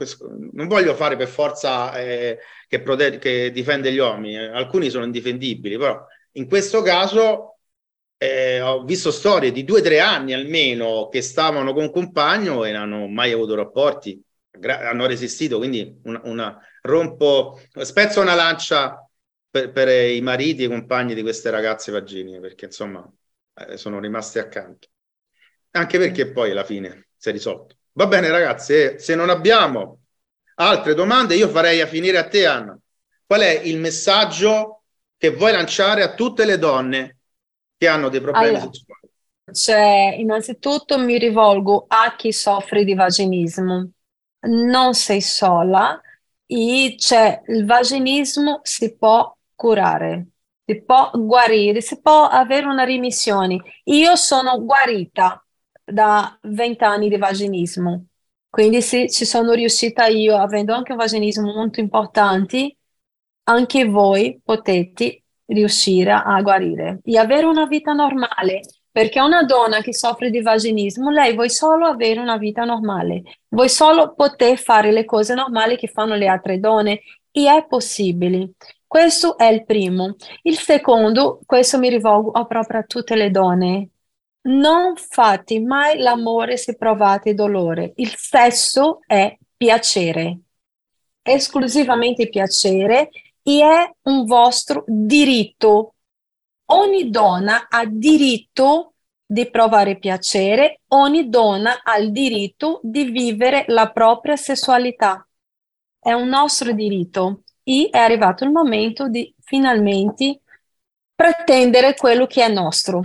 non 0.51 0.67
voglio 0.67 0.93
fare 0.93 1.15
per 1.15 1.27
forza 1.27 1.99
eh, 1.99 2.37
che, 2.67 2.81
prote- 2.83 3.17
che, 3.17 3.49
difende 3.49 3.91
gli 3.91 3.97
uomini, 3.97 4.35
eh. 4.35 4.45
alcuni 4.45 4.91
sono 4.91 5.05
indifendibili, 5.05 5.75
però 5.75 6.05
in 6.33 6.47
questo 6.47 6.83
caso 6.83 7.52
eh, 8.23 8.61
ho 8.61 8.83
visto 8.83 9.11
storie 9.11 9.51
di 9.51 9.65
due 9.65 9.81
o 9.81 9.83
tre 9.83 9.99
anni 9.99 10.31
almeno 10.33 11.09
che 11.09 11.21
stavano 11.21 11.73
con 11.73 11.83
un 11.83 11.91
compagno 11.91 12.63
e 12.63 12.71
non 12.71 12.81
hanno 12.83 13.07
mai 13.07 13.33
avuto 13.33 13.53
rapporti, 13.53 14.21
gra- 14.49 14.89
hanno 14.89 15.05
resistito, 15.05 15.57
quindi 15.57 15.99
una, 16.03 16.21
una, 16.23 16.59
rompo, 16.83 17.59
spezzo 17.81 18.21
una 18.21 18.33
lancia 18.33 19.05
per, 19.49 19.71
per, 19.71 19.89
i 19.89 20.21
mariti 20.21 20.61
e 20.63 20.65
i 20.65 20.69
compagni 20.69 21.13
di 21.13 21.21
queste 21.21 21.49
ragazze 21.49 21.91
vagine, 21.91 22.39
perché 22.39 22.65
insomma 22.65 23.05
eh, 23.55 23.75
sono 23.75 23.99
rimasti 23.99 24.39
accanto. 24.39 24.87
Anche 25.71 25.97
perché 25.97 26.31
poi 26.31 26.51
alla 26.51 26.63
fine 26.63 27.07
si 27.17 27.27
è 27.29 27.31
risolto. 27.33 27.75
Va 27.93 28.07
bene 28.07 28.29
ragazzi, 28.29 28.99
se 28.99 29.15
non 29.15 29.29
abbiamo 29.29 30.03
altre 30.55 30.93
domande, 30.93 31.35
io 31.35 31.49
farei 31.49 31.81
a 31.81 31.87
finire 31.87 32.17
a 32.19 32.27
te 32.27 32.45
Anna. 32.45 32.77
Qual 33.25 33.41
è 33.41 33.59
il 33.63 33.79
messaggio 33.79 34.83
che 35.17 35.31
vuoi 35.31 35.51
lanciare 35.51 36.03
a 36.03 36.13
tutte 36.13 36.45
le 36.45 36.57
donne 36.57 37.17
che 37.83 37.89
hanno 37.89 38.09
dei 38.09 38.21
problemi 38.21 38.55
allora, 38.55 38.71
sessuali? 38.71 39.09
Cioè, 39.51 40.15
innanzitutto 40.17 40.97
mi 40.97 41.17
rivolgo 41.17 41.85
a 41.87 42.15
chi 42.15 42.31
soffre 42.31 42.83
di 42.83 42.93
vaginismo. 42.93 43.89
Non 44.45 44.93
sei 44.93 45.21
sola 45.21 46.01
e 46.45 46.95
cioè, 46.97 47.41
il 47.47 47.65
vaginismo 47.65 48.61
si 48.63 48.95
può 48.95 49.35
curare, 49.55 50.27
si 50.65 50.81
può 50.83 51.11
guarire, 51.13 51.81
si 51.81 51.99
può 51.99 52.27
avere 52.27 52.65
una 52.65 52.83
rimissione. 52.83 53.61
Io 53.85 54.15
sono 54.15 54.63
guarita 54.63 55.45
da 55.83 56.37
20 56.41 56.83
anni 56.83 57.09
di 57.09 57.17
vaginismo, 57.17 58.05
quindi 58.49 58.81
se 58.81 59.09
ci 59.09 59.25
sono 59.25 59.53
riuscita 59.53 60.05
io, 60.07 60.37
avendo 60.37 60.73
anche 60.73 60.91
un 60.91 60.97
vaginismo 60.97 61.53
molto 61.53 61.79
importante, 61.79 62.77
anche 63.43 63.85
voi 63.85 64.39
potete 64.43 65.22
riuscire 65.47 66.11
a 66.11 66.41
guarire 66.41 66.99
e 67.03 67.17
avere 67.17 67.45
una 67.45 67.65
vita 67.65 67.93
normale. 67.93 68.61
Perché 68.93 69.19
una 69.19 69.41
donna 69.41 69.81
che 69.81 69.91
soffre 69.91 70.29
di 70.29 70.41
vaginismo, 70.41 71.09
lei 71.09 71.33
vuole 71.33 71.49
solo 71.49 71.87
avere 71.87 72.19
una 72.19 72.37
vita 72.37 72.63
normale, 72.63 73.23
vuole 73.49 73.67
solo 73.67 74.13
poter 74.13 74.59
fare 74.59 74.91
le 74.91 75.03
cose 75.03 75.33
normali 75.33 75.77
che 75.77 75.87
fanno 75.87 76.13
le 76.13 76.27
altre 76.27 76.59
donne 76.59 77.01
e 77.31 77.49
è 77.49 77.65
possibile. 77.67 78.51
Questo 78.85 79.35
è 79.39 79.45
il 79.45 79.65
primo. 79.65 80.15
Il 80.43 80.59
secondo, 80.59 81.39
questo 81.47 81.79
mi 81.79 81.89
rivolgo 81.89 82.31
proprio 82.45 82.81
a 82.81 82.83
tutte 82.83 83.15
le 83.15 83.31
donne. 83.31 83.89
Non 84.41 84.95
fate 84.95 85.59
mai 85.59 85.97
l'amore 85.97 86.57
se 86.57 86.75
provate 86.75 87.33
dolore. 87.33 87.93
Il 87.95 88.13
sesso 88.15 88.99
è 89.07 89.35
piacere, 89.57 90.39
esclusivamente 91.23 92.29
piacere 92.29 93.09
e 93.43 93.59
è 93.61 93.93
un 94.09 94.25
vostro 94.25 94.83
diritto. 94.87 95.95
Ogni 96.67 97.09
donna 97.09 97.67
ha 97.69 97.85
diritto 97.85 98.93
di 99.25 99.49
provare 99.49 99.97
piacere, 99.99 100.81
ogni 100.89 101.29
donna 101.29 101.81
ha 101.83 101.97
il 101.97 102.11
diritto 102.11 102.79
di 102.83 103.05
vivere 103.05 103.65
la 103.67 103.91
propria 103.91 104.35
sessualità. 104.35 105.27
È 105.99 106.11
un 106.11 106.27
nostro 106.27 106.71
diritto 106.71 107.43
e 107.63 107.89
è 107.91 107.97
arrivato 107.97 108.43
il 108.43 108.51
momento 108.51 109.07
di 109.07 109.33
finalmente 109.39 110.41
pretendere 111.15 111.95
quello 111.95 112.25
che 112.25 112.43
è 112.43 112.49
nostro. 112.49 113.01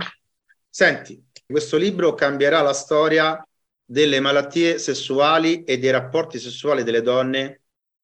Senti, 0.69 1.23
questo 1.45 1.77
libro 1.77 2.13
cambierà 2.13 2.61
la 2.61 2.73
storia 2.73 3.43
delle 3.83 4.19
malattie 4.19 4.77
sessuali 4.77 5.63
e 5.63 5.79
dei 5.79 5.89
rapporti 5.89 6.37
sessuali 6.37 6.83
delle 6.83 7.01
donne, 7.01 7.61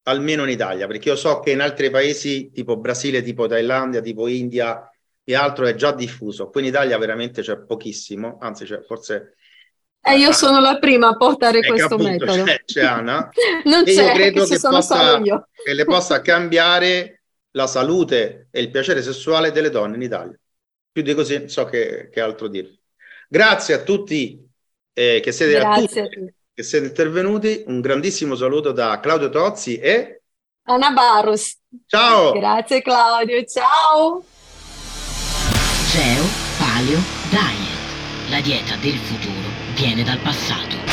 almeno 0.07 0.43
in 0.43 0.49
Italia, 0.49 0.87
perché 0.87 1.09
io 1.09 1.15
so 1.15 1.39
che 1.39 1.51
in 1.51 1.61
altri 1.61 1.89
paesi 1.89 2.51
tipo 2.51 2.77
Brasile, 2.77 3.21
tipo 3.21 3.47
Thailandia, 3.47 4.01
tipo 4.01 4.27
India 4.27 4.89
e 5.23 5.35
altro 5.35 5.65
è 5.65 5.75
già 5.75 5.91
diffuso. 5.91 6.49
Qui 6.49 6.61
in 6.61 6.67
Italia 6.67 6.97
veramente 6.97 7.41
c'è 7.41 7.57
pochissimo, 7.57 8.37
anzi 8.39 8.65
c'è 8.65 8.81
forse 8.81 9.35
eh, 10.07 10.17
io 10.17 10.31
sono 10.33 10.59
la 10.59 10.77
prima 10.77 11.07
a 11.07 11.17
portare 11.17 11.59
ecco, 11.59 11.69
questo 11.69 11.95
appunto, 11.95 12.25
metodo. 12.25 12.43
C'è, 12.43 12.61
c'è 12.63 12.83
Anna. 12.83 13.27
non 13.65 13.81
e 13.87 13.91
c'è, 13.91 14.03
io 14.03 14.13
credo 14.13 14.45
che, 14.45 14.59
possa, 14.59 15.19
che 15.19 15.73
le 15.73 15.83
possa 15.83 16.21
cambiare 16.21 17.23
la 17.51 17.65
salute 17.65 18.47
e 18.51 18.61
il 18.61 18.69
piacere 18.69 19.01
sessuale 19.01 19.51
delle 19.51 19.71
donne 19.71 19.95
in 19.95 20.03
Italia. 20.03 20.39
Più 20.91 21.01
di 21.01 21.15
così 21.15 21.49
so 21.49 21.65
che, 21.65 22.09
che 22.11 22.21
altro 22.21 22.47
dire. 22.47 22.81
Grazie 23.27 23.73
a 23.73 23.79
tutti 23.81 24.47
eh, 24.93 25.21
che, 25.23 25.31
siete, 25.31 25.57
a 25.57 25.73
tutti, 25.73 26.34
che 26.55 26.63
siete 26.63 26.87
intervenuti. 26.87 27.65
Un 27.67 27.81
grandissimo 27.81 28.33
saluto 28.35 28.71
da 28.71 28.99
Claudio 29.01 29.29
Tozzi 29.29 29.77
e 29.77 30.21
Anna 30.67 30.89
Barus. 30.91 31.59
Ciao. 31.85 32.31
Grazie 32.31 32.81
Claudio, 32.81 33.43
ciao. 33.43 34.23
Geo 35.91 36.23
Paleo 36.57 36.99
Diet, 37.29 38.29
la 38.29 38.39
dieta 38.39 38.75
del 38.77 38.97
futuro 38.97 39.49
viene 39.75 40.03
dal 40.03 40.19
passato. 40.19 40.84